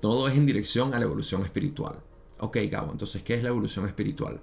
[0.01, 1.99] todo es en dirección a la evolución espiritual.
[2.39, 4.41] Ok, Gabo, entonces, ¿qué es la evolución espiritual?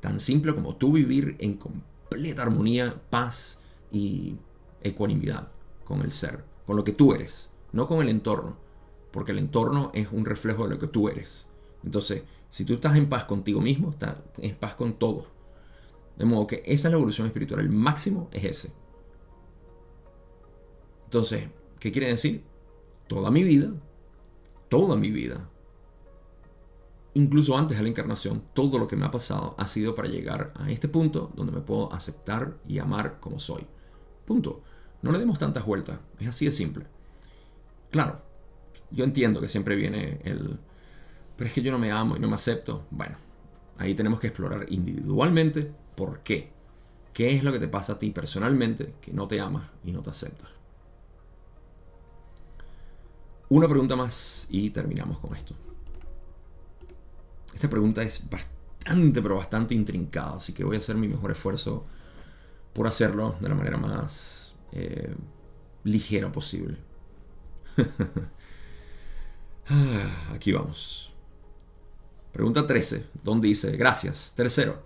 [0.00, 3.58] Tan simple como tú vivir en completa armonía, paz
[3.90, 4.36] y
[4.82, 5.48] ecuanimidad
[5.84, 8.56] con el ser, con lo que tú eres, no con el entorno,
[9.10, 11.48] porque el entorno es un reflejo de lo que tú eres.
[11.84, 15.26] Entonces, si tú estás en paz contigo mismo, estás en paz con todo.
[16.16, 18.72] De modo que esa es la evolución espiritual, el máximo es ese.
[21.04, 22.44] Entonces, ¿qué quiere decir?
[23.08, 23.72] Toda mi vida,
[24.68, 25.48] toda mi vida,
[27.14, 30.52] incluso antes de la encarnación, todo lo que me ha pasado ha sido para llegar
[30.56, 33.66] a este punto donde me puedo aceptar y amar como soy.
[34.24, 34.62] Punto.
[35.02, 36.86] No le demos tantas vueltas, es así de simple.
[37.90, 38.22] Claro,
[38.90, 40.58] yo entiendo que siempre viene el,
[41.36, 42.86] pero es que yo no me amo y no me acepto.
[42.90, 43.16] Bueno,
[43.78, 46.52] ahí tenemos que explorar individualmente por qué.
[47.12, 50.02] ¿Qué es lo que te pasa a ti personalmente que no te amas y no
[50.02, 50.48] te aceptas?
[53.50, 55.54] Una pregunta más y terminamos con esto.
[57.54, 61.86] Esta pregunta es bastante, pero bastante intrincada, así que voy a hacer mi mejor esfuerzo
[62.72, 65.14] por hacerlo de la manera más eh,
[65.84, 66.76] ligera posible.
[70.34, 71.12] Aquí vamos.
[72.32, 74.32] Pregunta 13, donde dice, gracias.
[74.34, 74.82] Tercero,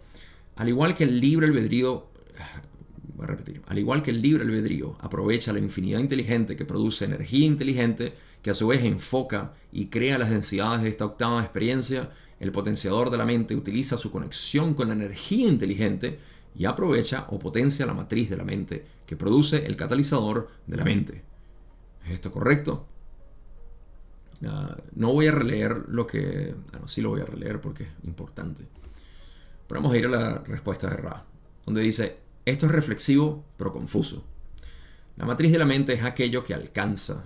[0.56, 2.08] al igual que el libre albedrío,
[3.16, 7.06] voy a repetir, al igual que el libre albedrío aprovecha la infinidad inteligente que produce
[7.06, 8.12] energía inteligente,
[8.42, 12.10] que a su vez enfoca y crea las densidades de esta octava experiencia,
[12.41, 16.18] el potenciador de la mente utiliza su conexión con la energía inteligente
[16.55, 20.84] y aprovecha o potencia la matriz de la mente, que produce el catalizador de la
[20.84, 21.24] mente.
[22.05, 22.86] ¿Es esto correcto?
[24.47, 26.55] Ah, no voy a releer lo que...
[26.70, 28.66] Bueno, sí lo voy a releer porque es importante.
[29.66, 31.24] Pero vamos a ir a la respuesta de Ra,
[31.66, 34.24] donde dice, esto es reflexivo pero confuso.
[35.16, 37.24] La matriz de la mente es aquello que alcanza,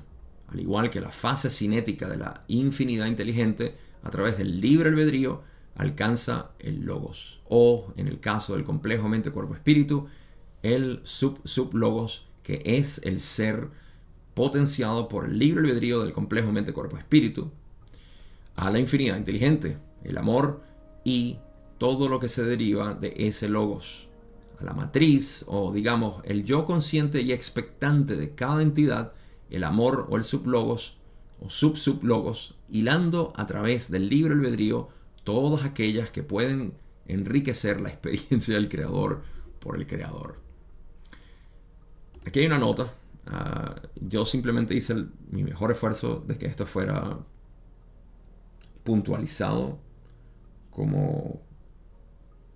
[0.49, 5.43] al igual que la fase cinética de la infinidad inteligente, a través del libre albedrío,
[5.77, 7.41] alcanza el logos.
[7.49, 10.09] O, en el caso del complejo mente-cuerpo-espíritu,
[10.63, 13.69] el sub-sub-logos, que es el ser
[14.35, 17.51] potenciado por el libre albedrío del complejo mente-cuerpo-espíritu,
[18.57, 20.63] a la infinidad inteligente, el amor
[21.05, 21.39] y
[21.79, 24.09] todo lo que se deriva de ese logos,
[24.61, 29.13] a la matriz o digamos el yo consciente y expectante de cada entidad,
[29.51, 30.99] el amor o el sublogos
[31.45, 34.89] o sub-sublogos, hilando a través del libre albedrío
[35.25, 36.75] todas aquellas que pueden
[37.07, 39.23] enriquecer la experiencia del creador
[39.59, 40.41] por el creador.
[42.25, 42.95] Aquí hay una nota.
[43.27, 47.19] Ah, yo simplemente hice mi mejor esfuerzo de que esto fuera
[48.85, 49.79] puntualizado
[50.71, 51.41] como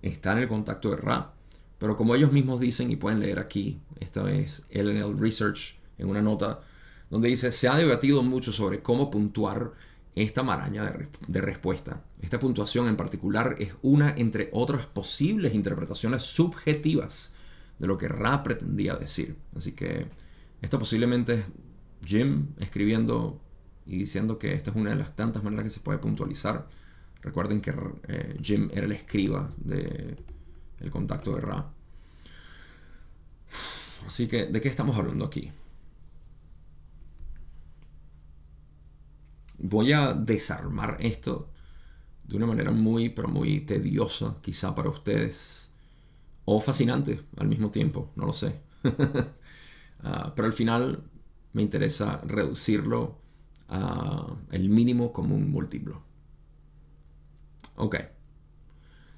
[0.01, 1.33] está en el contacto de Ra.
[1.77, 6.21] Pero como ellos mismos dicen y pueden leer aquí, esta es LNL Research en una
[6.21, 6.61] nota
[7.09, 9.71] donde dice, se ha debatido mucho sobre cómo puntuar
[10.15, 12.03] esta maraña de, de, respuesta.
[12.21, 17.33] Esta puntuación en particular es una entre otras posibles interpretaciones subjetivas
[17.77, 19.35] de lo que Ra pretendía decir.
[19.55, 20.07] Así que
[20.61, 21.45] esto posiblemente es
[22.03, 23.39] Jim escribiendo
[23.85, 26.67] y diciendo que esta es una de las tantas maneras que se puede puntualizar
[27.21, 27.73] Recuerden que
[28.07, 30.15] eh, Jim era el escriba del
[30.79, 31.73] el contacto de Ra.
[34.05, 35.51] Así que, ¿de qué estamos hablando aquí?
[39.59, 41.49] Voy a desarmar esto
[42.27, 45.71] de una manera muy, pero muy tediosa, quizá para ustedes,
[46.45, 48.61] o fascinante al mismo tiempo, no lo sé.
[50.03, 51.01] Ah, pero al final
[51.53, 53.17] me interesa reducirlo
[53.67, 56.03] al mínimo común múltiplo.
[57.77, 57.95] Ok.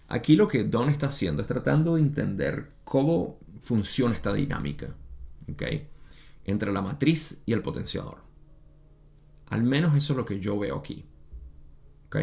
[0.07, 4.95] Aquí lo que Don está haciendo es tratando de entender cómo funciona esta dinámica
[5.51, 5.63] ¿ok?
[6.45, 8.28] entre la matriz y el potenciador.
[9.49, 11.05] Al menos eso es lo que yo veo aquí.
[12.07, 12.17] ¿ok?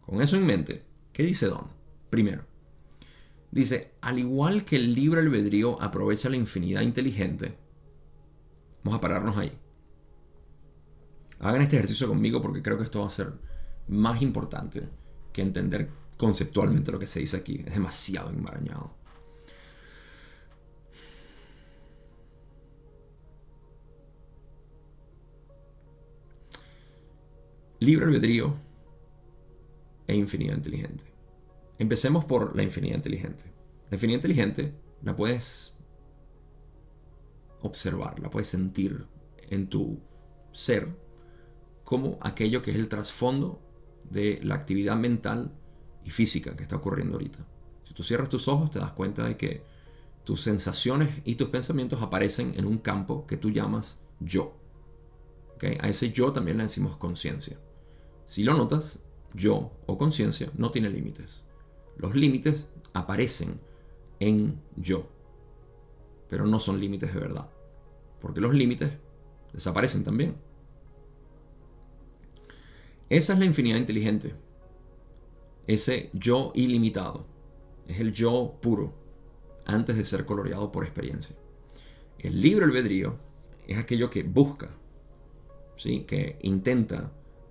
[0.00, 1.66] Con eso en mente, ¿qué dice Don?
[2.10, 2.44] Primero,
[3.50, 7.56] dice, al igual que el libre albedrío aprovecha la infinidad inteligente,
[8.82, 9.56] vamos a pararnos ahí.
[11.40, 13.32] Hagan este ejercicio conmigo porque creo que esto va a ser
[13.88, 14.88] más importante
[15.32, 17.62] que entender conceptualmente lo que se dice aquí.
[17.66, 18.94] Es demasiado enmarañado.
[27.80, 28.56] Libre albedrío
[30.06, 31.06] e infinidad inteligente.
[31.78, 33.46] Empecemos por la infinidad inteligente.
[33.88, 35.72] La infinidad inteligente la puedes
[37.62, 39.06] observar, la puedes sentir
[39.48, 39.98] en tu
[40.52, 40.94] ser
[41.82, 43.62] como aquello que es el trasfondo
[44.04, 45.50] de la actividad mental
[46.04, 47.46] y física que está ocurriendo ahorita.
[47.84, 49.64] Si tú cierras tus ojos te das cuenta de que
[50.24, 54.54] tus sensaciones y tus pensamientos aparecen en un campo que tú llamas yo.
[55.80, 57.58] A ese yo también le decimos conciencia.
[58.30, 59.00] Si lo notas,
[59.34, 61.42] yo o conciencia no tiene límites.
[61.96, 63.58] Los límites aparecen
[64.20, 65.08] en yo,
[66.28, 67.50] pero no son límites de verdad,
[68.20, 68.92] porque los límites
[69.52, 70.36] desaparecen también.
[73.08, 74.36] Esa es la infinidad inteligente.
[75.66, 77.26] Ese yo ilimitado.
[77.88, 78.94] Es el yo puro,
[79.66, 81.34] antes de ser coloreado por experiencia.
[82.20, 83.16] El libre albedrío
[83.66, 84.70] es aquello que busca,
[85.76, 86.02] ¿sí?
[86.02, 87.10] que intenta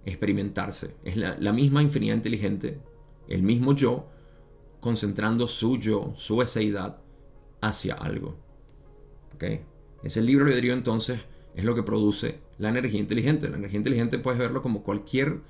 [0.09, 0.95] experimentarse.
[1.03, 2.79] Es la, misma infinidad inteligente,
[3.27, 4.07] el mismo yo,
[4.79, 6.97] concentrando su yo, su eseidad
[7.61, 8.37] hacia algo.
[9.35, 9.61] ¿Okay?
[10.03, 11.21] Ese libre albedrío entonces
[11.55, 13.49] es lo que produce la energía inteligente.
[13.49, 15.41] La energía inteligente puedes verlo como cualquier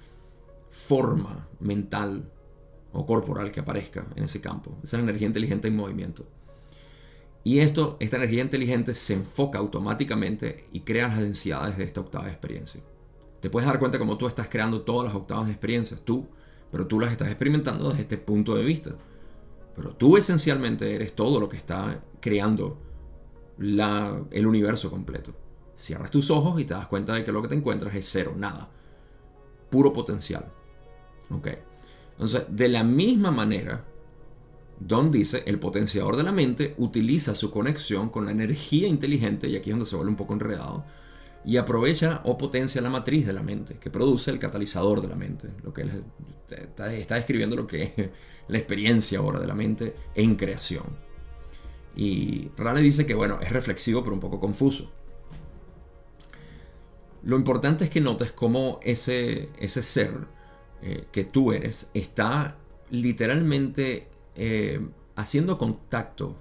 [0.70, 2.32] forma mental
[2.92, 4.78] o corporal que aparezca en ese campo.
[4.84, 6.26] Esa es la energía inteligente en movimiento.
[7.44, 12.28] Y esto, esta energía inteligente se enfoca automáticamente y crea las densidades de esta octava
[12.28, 12.82] experiencia.
[13.40, 16.28] Te puedes dar cuenta como tú estás creando todas las octavas de experiencias, tú,
[16.72, 18.92] pero tú las estás experimentando desde este punto de vista.
[19.76, 22.78] Pero tú esencialmente eres todo lo que está creando
[23.58, 25.34] la, el universo completo.
[25.76, 28.34] Cierras tus ojos y te das cuenta de que lo que te encuentras es cero,
[28.38, 28.70] nada.
[29.70, 30.46] Puro potencial.
[31.30, 31.48] ¿Ok?
[32.12, 33.86] Entonces, de la misma manera,
[34.80, 39.56] Don dice, el potenciador de la mente utiliza su conexión con la energía inteligente, y
[39.56, 40.86] aquí es donde se vuelve un poco enredado,
[41.46, 45.16] y aprovecha o potencia la matriz de la mente, que produce el catalizador de la
[45.16, 45.90] mente, lo que
[46.58, 48.10] está, está describiendo lo que es
[48.48, 50.84] la experiencia ahora de la mente en creación.
[51.96, 54.92] Y Rane dice que, bueno, es reflexivo pero un poco confuso.
[57.24, 60.28] Lo importante es que notes cómo ese, ese ser
[60.82, 62.58] eh, que tú eres está
[62.90, 64.80] literalmente eh,
[65.16, 66.36] haciendo contacto.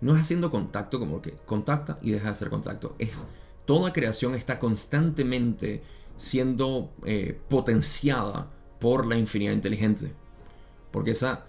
[0.00, 2.94] No es haciendo contacto como que contacta y deja de hacer contacto.
[2.98, 3.26] Es
[3.64, 5.82] toda creación está constantemente
[6.16, 10.12] siendo eh, potenciada por la infinidad inteligente.
[10.90, 11.46] Porque esa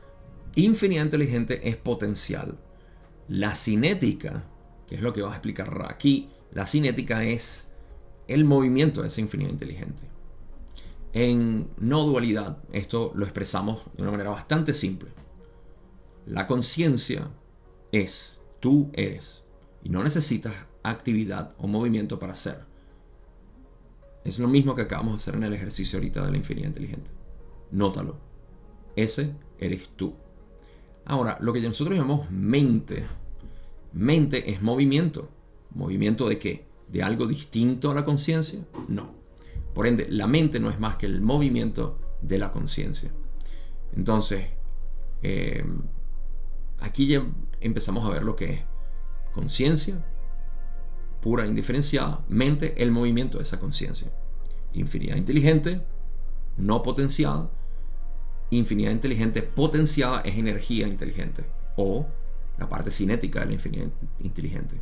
[0.55, 2.57] infinidad inteligente es potencial.
[3.27, 4.45] La cinética,
[4.87, 7.71] que es lo que va a explicar aquí, la cinética es
[8.27, 10.03] el movimiento de esa infinidad inteligente.
[11.13, 15.09] En no dualidad, esto lo expresamos de una manera bastante simple.
[16.25, 17.29] La conciencia
[17.91, 19.43] es, tú eres,
[19.83, 20.53] y no necesitas
[20.83, 22.65] actividad o movimiento para ser.
[24.23, 27.11] Es lo mismo que acabamos de hacer en el ejercicio ahorita de la infinidad inteligente.
[27.71, 28.17] Nótalo.
[28.95, 30.13] Ese eres tú.
[31.05, 33.03] Ahora, lo que nosotros llamamos mente,
[33.91, 35.29] mente es movimiento.
[35.71, 36.65] ¿Movimiento de qué?
[36.87, 38.65] ¿De algo distinto a la conciencia?
[38.87, 39.11] No.
[39.73, 43.11] Por ende, la mente no es más que el movimiento de la conciencia.
[43.95, 44.45] Entonces,
[45.21, 45.65] eh,
[46.79, 47.25] aquí ya
[47.59, 48.61] empezamos a ver lo que es
[49.33, 50.05] conciencia
[51.23, 54.11] pura, indiferenciada, mente, el movimiento de esa conciencia.
[54.73, 55.81] Infinidad inteligente,
[56.57, 57.49] no potenciada.
[58.49, 61.45] Infinidad inteligente potenciada es energía inteligente
[61.77, 62.05] o
[62.57, 63.87] la parte cinética de la infinidad
[64.19, 64.81] inteligente.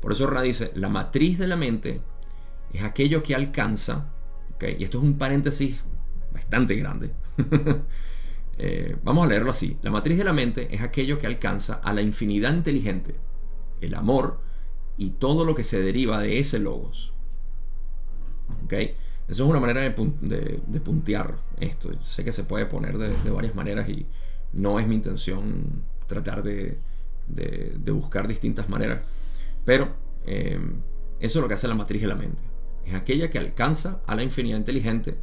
[0.00, 2.00] Por eso Ra dice, la matriz de la mente
[2.72, 4.12] es aquello que alcanza,
[4.60, 5.80] y esto es un paréntesis
[6.32, 7.10] bastante grande,
[8.58, 11.92] eh, vamos a leerlo así, la matriz de la mente es aquello que alcanza a
[11.92, 13.16] la infinidad inteligente,
[13.80, 14.40] el amor
[14.96, 17.12] y todo lo que se deriva de ese logos.
[18.64, 18.96] ¿Okay?
[19.28, 19.90] Eso es una manera de,
[20.80, 21.90] puntear esto.
[22.02, 24.06] sé que se puede poner de, varias maneras y
[24.52, 26.78] no es mi intención tratar de,
[27.92, 29.02] buscar distintas maneras.
[29.64, 29.94] Pero
[30.26, 30.58] eh,
[31.20, 32.52] eso es lo que hace la matriz de la mente
[32.84, 35.16] es aquella que alcanza a la infinidad inteligente,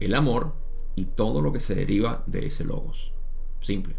[0.00, 0.54] el amor
[0.94, 3.12] y todo lo que se deriva de ese logos.
[3.60, 3.94] Simple.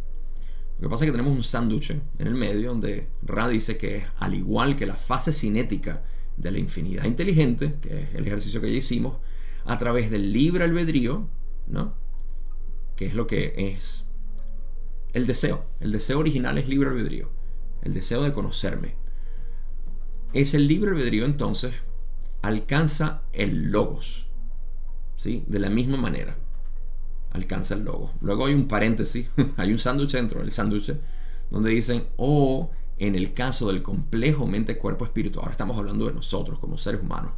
[0.80, 3.98] Lo que pasa es que tenemos un sándwich en el medio donde Ra dice que
[3.98, 6.04] es al igual que la fase cinética
[6.38, 9.18] de la infinidad inteligente, que es el ejercicio que ya hicimos,
[9.66, 11.28] a través del libre albedrío,
[11.68, 11.96] ¿no?
[12.96, 14.06] Que es lo que es
[15.12, 15.66] el deseo.
[15.82, 17.30] El deseo original es libre albedrío.
[17.82, 18.96] El deseo de conocerme.
[20.32, 21.74] Es el libre albedrío entonces
[22.42, 24.28] alcanza el logos.
[25.18, 25.44] ¿sí?
[25.48, 26.38] De la misma manera.
[27.32, 28.12] Alcanza el logos.
[28.22, 29.28] Luego hay un paréntesis,
[29.58, 30.94] hay un sándwich dentro del sándwich
[31.50, 36.78] donde dicen, o en el caso del complejo mente-cuerpo-espíritu, ahora estamos hablando de nosotros como
[36.78, 37.32] seres humanos,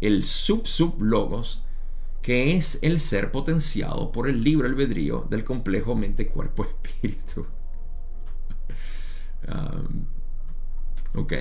[0.00, 1.62] el sub-sub-logos,
[2.22, 7.46] que es el ser potenciado por el libre albedrío del complejo mente-cuerpo-espíritu.
[9.48, 10.04] Um,
[11.14, 11.32] ok,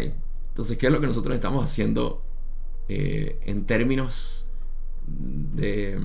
[0.58, 2.24] entonces, ¿qué es lo que nosotros estamos haciendo
[2.88, 4.48] eh, en términos
[5.06, 6.00] de,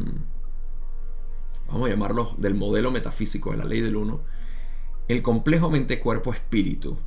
[1.73, 4.21] vamos a llamarlo, del modelo metafísico de la ley del uno,
[5.09, 6.99] el complejo mente-cuerpo-espíritu,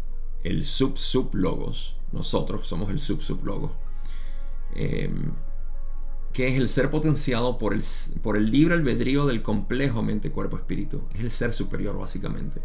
[0.43, 3.71] el sub-sub-logos, nosotros somos el sub-sub-logos,
[4.75, 5.13] eh,
[6.33, 7.83] que es el ser potenciado por el,
[8.23, 12.61] por el libre albedrío del complejo mente-cuerpo-espíritu, es el ser superior básicamente.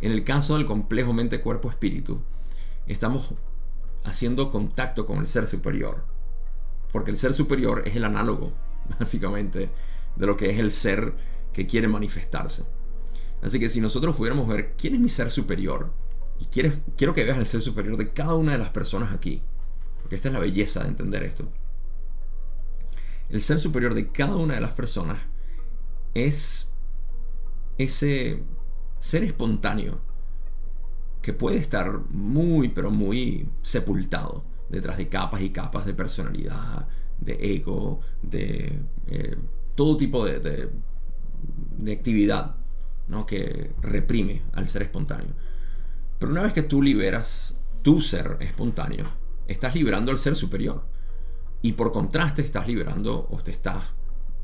[0.00, 2.22] En el caso del complejo mente-cuerpo-espíritu,
[2.86, 3.34] estamos
[4.04, 6.04] haciendo contacto con el ser superior.
[6.90, 8.52] Porque el ser superior es el análogo,
[8.98, 9.70] básicamente,
[10.16, 11.14] de lo que es el ser
[11.52, 12.64] que quiere manifestarse.
[13.42, 15.92] Así que si nosotros pudiéramos ver quién es mi ser superior,
[16.38, 19.42] y quiero, quiero que veas el ser superior de cada una de las personas aquí,
[20.00, 21.48] porque esta es la belleza de entender esto.
[23.28, 25.18] El ser superior de cada una de las personas
[26.14, 26.70] es
[27.78, 28.42] ese
[29.00, 30.00] ser espontáneo
[31.22, 36.88] que puede estar muy, pero muy sepultado detrás de capas y capas de personalidad,
[37.20, 39.36] de ego, de eh,
[39.74, 40.70] todo tipo de,
[41.78, 42.56] de, actividad
[43.08, 43.26] ¿no?
[43.26, 45.34] que reprime al ser espontáneo.
[46.18, 49.06] Pero una vez que tú liberas tu ser espontáneo,
[49.48, 50.84] estás liberando al ser superior.
[51.62, 53.84] Y por contraste estás liberando o te estás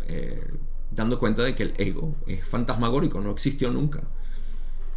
[0.07, 0.43] eh,
[0.91, 4.03] dando cuenta de que el ego es fantasmagórico, no existió nunca.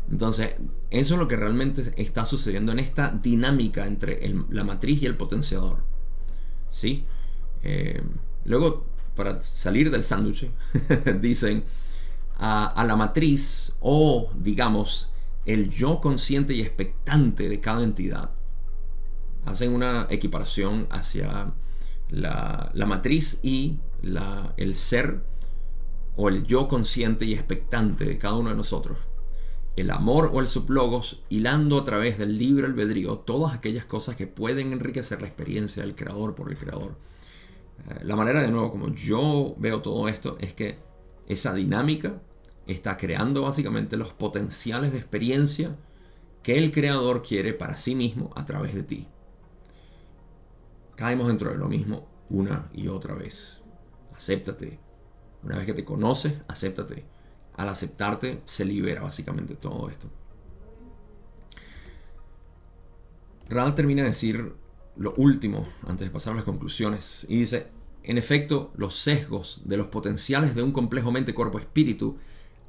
[0.09, 0.55] Entonces,
[0.89, 5.15] eso es lo que realmente está sucediendo en esta dinámica entre la matriz y el
[5.15, 5.83] potenciador.
[6.69, 7.05] ¿Sí?
[7.63, 8.01] Eh,
[8.45, 10.49] luego, para salir del sándwich,
[11.19, 11.63] dicen,
[12.41, 15.11] a, la matriz o, digamos,
[15.45, 18.31] el yo consciente y expectante de cada entidad.
[19.45, 21.53] Hacen una equiparación hacia
[22.09, 23.77] la, matriz y
[24.57, 25.23] el ser
[26.15, 28.97] o el yo consciente y expectante de cada uno de nosotros.
[29.75, 34.27] El amor o el sublogos hilando a través del libre albedrío todas aquellas cosas que
[34.27, 36.97] pueden enriquecer la experiencia del creador por el creador.
[37.89, 40.79] Eh, la manera de nuevo como yo veo todo esto es que
[41.27, 42.21] esa dinámica
[42.67, 45.75] está creando básicamente los potenciales de experiencia
[46.43, 49.07] que el creador quiere para sí mismo a través de ti.
[50.95, 53.63] Caemos dentro de lo mismo una y otra vez.
[54.13, 54.79] Acéptate.
[55.43, 57.05] Una vez que te conoces, acéptate.
[57.55, 60.09] Al aceptarte, se libera básicamente todo esto.
[63.49, 64.55] Rand termina de decir
[65.01, 67.67] lo último antes de pasar a las conclusiones y dice,
[68.03, 72.17] en efecto, los sesgos de los potenciales de un complejo mente-cuerpo-espíritu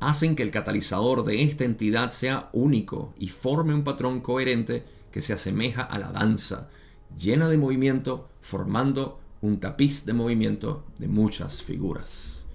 [0.01, 5.21] hacen que el catalizador de esta entidad sea único y forme un patrón coherente que
[5.21, 6.69] se asemeja a la danza,
[7.17, 12.47] llena de movimiento, formando un tapiz de movimiento de muchas figuras.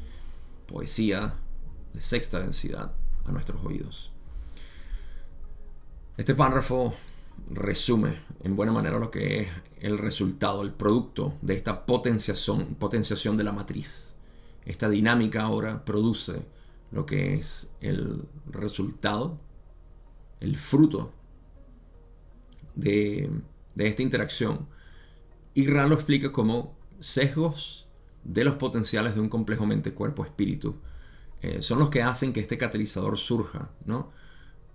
[0.65, 1.35] Poesía
[1.93, 2.93] de sexta densidad
[3.25, 4.11] a nuestros oídos.
[6.17, 6.95] Este párrafo
[7.49, 9.47] resume en buena manera lo que es
[9.79, 14.15] el resultado, el producto de esta potenciación, potenciación de la matriz.
[14.65, 16.45] Esta dinámica ahora produce
[16.91, 19.39] lo que es el resultado,
[20.39, 21.13] el fruto
[22.75, 23.29] de,
[23.77, 24.67] esta interacción.
[25.53, 27.87] Y Ra lo explica como sesgos
[28.23, 30.75] de los potenciales de un complejo mente, cuerpo, espíritu.
[31.41, 34.11] Eh, son los que hacen que este catalizador surja, ¿no?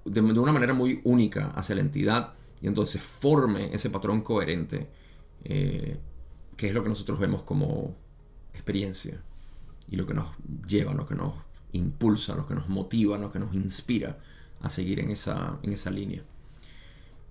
[0.05, 2.33] De, de, una manera muy única hacia la entidad
[2.63, 4.89] y entonces forme ese patrón coherente,
[5.45, 5.99] eh,
[6.57, 7.97] que es lo que nosotros vemos como
[8.55, 9.21] experiencia
[9.89, 10.29] y lo que nos
[10.67, 11.35] lleva, lo que nos
[11.73, 14.19] impulsa, lo que nos motiva, lo que nos inspira
[14.61, 16.23] a seguir en esa, en esa línea.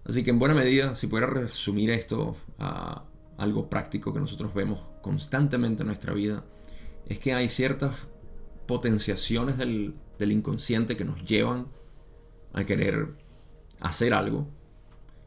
[0.03, 3.05] Así que en buena medida, si pudiera resumir esto a
[3.37, 6.43] algo práctico que nosotros vemos constantemente en nuestra vida,
[7.05, 7.95] es que hay ciertas
[8.67, 11.67] potenciaciones del, del inconsciente que nos llevan
[12.51, 13.13] a querer
[13.79, 14.47] hacer algo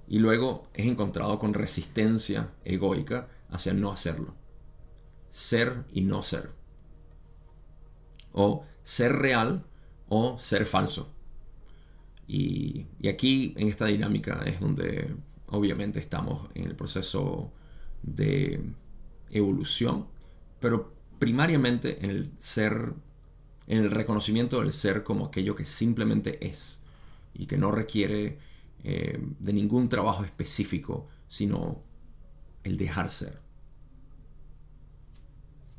[0.09, 4.35] y luego es encontrado con resistencia egoica hacia no hacerlo.
[5.31, 6.51] Ser y no ser.
[8.33, 9.65] O ser real
[10.09, 11.11] o ser falso.
[12.27, 15.15] Y, aquí en esta dinámica es donde
[15.49, 17.53] obviamente estamos en el proceso
[18.03, 18.63] de
[19.31, 20.07] evolución,
[20.61, 22.93] pero primariamente en el ser,
[23.67, 26.81] en el reconocimiento del ser como aquello que simplemente es
[27.35, 28.39] y que no requiere
[28.85, 31.83] eh, de ningún trabajo específico, sino
[32.63, 33.41] el dejar ser.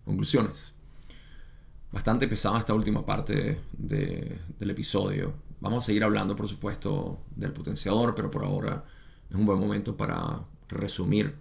[0.03, 0.75] Conclusiones
[1.95, 5.33] bastante pesada esta última parte del episodio.
[5.61, 8.83] Vamos a seguir hablando, por supuesto, del potenciador, pero por ahora
[9.29, 11.35] es un buen momento para resumir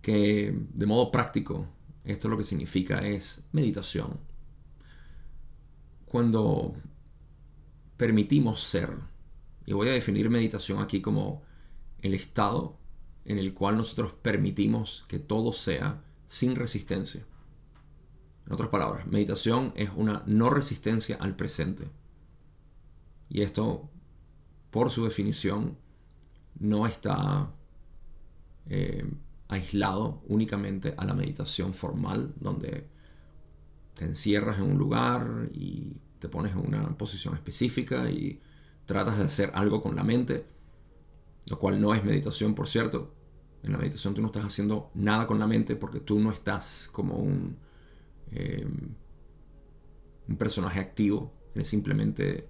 [0.00, 1.66] que de modo práctico
[2.02, 4.18] esto lo que significa es meditación.
[6.06, 6.74] Cuando
[7.98, 8.96] permitimos ser,
[9.66, 11.42] y voy a definir meditación aquí como
[12.00, 12.78] el estado
[13.24, 17.24] en el cual nosotros permitimos que todo sea sin resistencia.
[18.46, 21.88] En otras palabras, meditación es una no resistencia al presente.
[23.28, 23.88] Y esto,
[24.70, 25.76] por su definición,
[26.58, 27.52] no está
[28.66, 29.04] eh,
[29.48, 32.88] aislado únicamente a la meditación formal, donde
[33.94, 38.40] te encierras en un lugar y te pones en una posición específica y
[38.90, 40.44] tratas de hacer algo con la mente,
[41.48, 43.14] lo cual no es meditación, por cierto.
[43.62, 46.88] En la meditación tú no estás haciendo nada con la mente porque tú no estás
[46.92, 47.56] como un
[48.32, 48.66] eh,
[50.30, 52.48] un personaje activo, eres simplemente,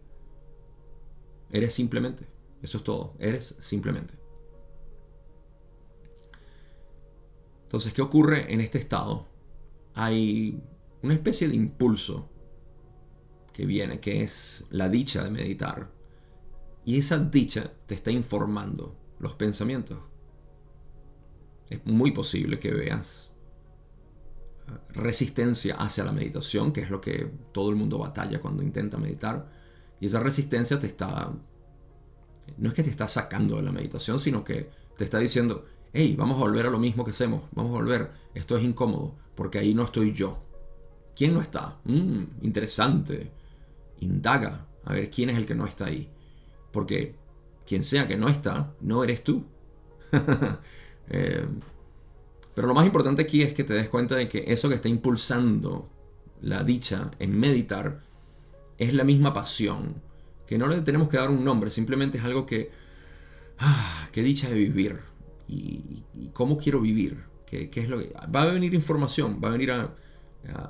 [1.50, 2.26] eres simplemente,
[2.60, 4.14] eso es todo, eres simplemente.
[7.62, 9.26] Entonces, ¿qué ocurre en este estado?
[9.94, 10.62] Hay
[11.02, 12.28] una especie de impulso
[13.54, 15.90] que viene, que es la dicha de meditar.
[16.90, 19.96] Y esa dicha te está informando los pensamientos.
[21.68, 23.30] Es muy posible que veas
[24.88, 29.48] resistencia hacia la meditación, que es lo que todo el mundo batalla cuando intenta meditar.
[30.00, 31.32] Y esa resistencia te está,
[32.58, 36.16] no es que te está sacando de la meditación, sino que te está diciendo, hey,
[36.18, 39.60] vamos a volver a lo mismo que hacemos, vamos a volver, esto es incómodo, porque
[39.60, 40.42] ahí no estoy yo.
[41.14, 41.78] ¿Quién no está?
[41.84, 43.30] Mm, interesante.
[44.00, 46.10] Indaga a ver quién es el que no está ahí.
[46.72, 47.14] Porque
[47.66, 49.44] quien sea que no está, no eres tú.
[51.10, 51.46] eh,
[52.54, 54.88] pero lo más importante aquí es que te des cuenta de que eso que está
[54.88, 55.88] impulsando
[56.42, 58.00] la dicha en meditar
[58.78, 59.94] es la misma pasión,
[60.46, 62.70] que no le tenemos que dar un nombre, simplemente es algo que,
[63.58, 64.98] ah, qué dicha de vivir
[65.46, 66.02] y,
[66.32, 69.94] cómo quiero vivir, ¿Qué, es lo que, va a venir información, va a venir a,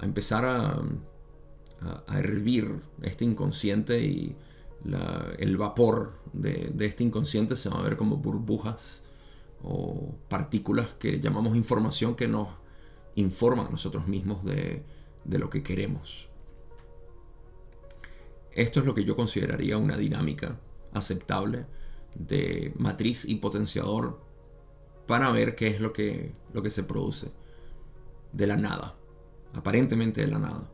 [0.02, 0.80] empezar a,
[2.06, 4.36] a, hervir este inconsciente y
[5.38, 9.04] el vapor de, este inconsciente se va a ver como burbujas
[9.62, 12.48] o partículas que llamamos información que nos
[13.14, 14.84] informan a nosotros mismos de,
[15.26, 16.28] lo que queremos.
[18.52, 20.58] Esto es lo que yo consideraría una dinámica
[20.92, 21.66] aceptable
[22.14, 24.20] de matriz y potenciador
[25.06, 27.32] para ver qué es lo que, lo que se produce
[28.32, 28.96] de la nada,
[29.54, 30.68] aparentemente de la nada,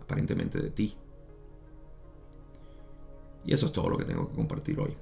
[0.00, 0.96] aparentemente de ti.
[3.44, 4.96] Y eso es todo lo que tengo que compartir hoy.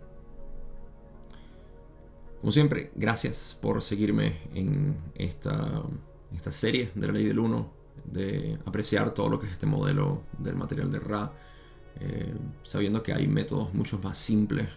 [2.41, 5.83] Como siempre, gracias por seguirme en esta,
[6.33, 7.73] esta serie de la ley del 1,
[8.05, 11.33] de apreciar todo lo que es este modelo del material de Ra,
[12.01, 14.69] eh, sabiendo que hay métodos mucho más simples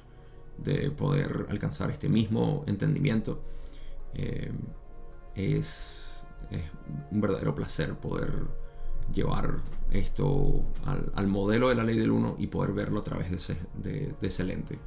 [0.57, 3.41] de poder alcanzar este mismo entendimiento.
[4.14, 4.52] Eh,
[5.36, 6.26] es,
[7.11, 8.31] un verdadero placer poder
[9.14, 9.61] llevar
[9.91, 10.64] esto
[11.15, 14.15] al, modelo de la ley del 1 y poder verlo a través de ese, de
[14.22, 14.80] ese lente.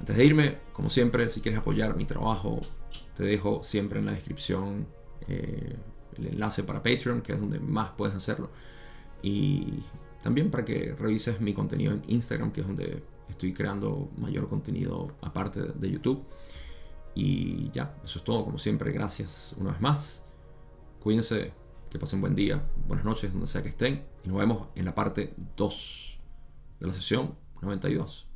[0.00, 2.60] Antes de irme, como siempre, si quieres apoyar mi trabajo,
[3.16, 4.86] te dejo siempre en la descripción
[5.26, 5.76] eh,
[6.16, 8.50] el enlace para Patreon, que es donde más puedes hacerlo.
[9.22, 9.82] Y
[10.22, 15.16] también para que revises mi contenido en Instagram, que es donde estoy creando mayor contenido
[15.20, 16.24] aparte de YouTube.
[17.14, 20.24] Y ya, eso es todo, como siempre, gracias una vez más.
[21.00, 21.52] Cuídense,
[21.90, 24.04] que pasen buen día, buenas noches, donde sea que estén.
[24.24, 26.20] Y nos vemos en la parte 2
[26.80, 28.27] de la sesión 92.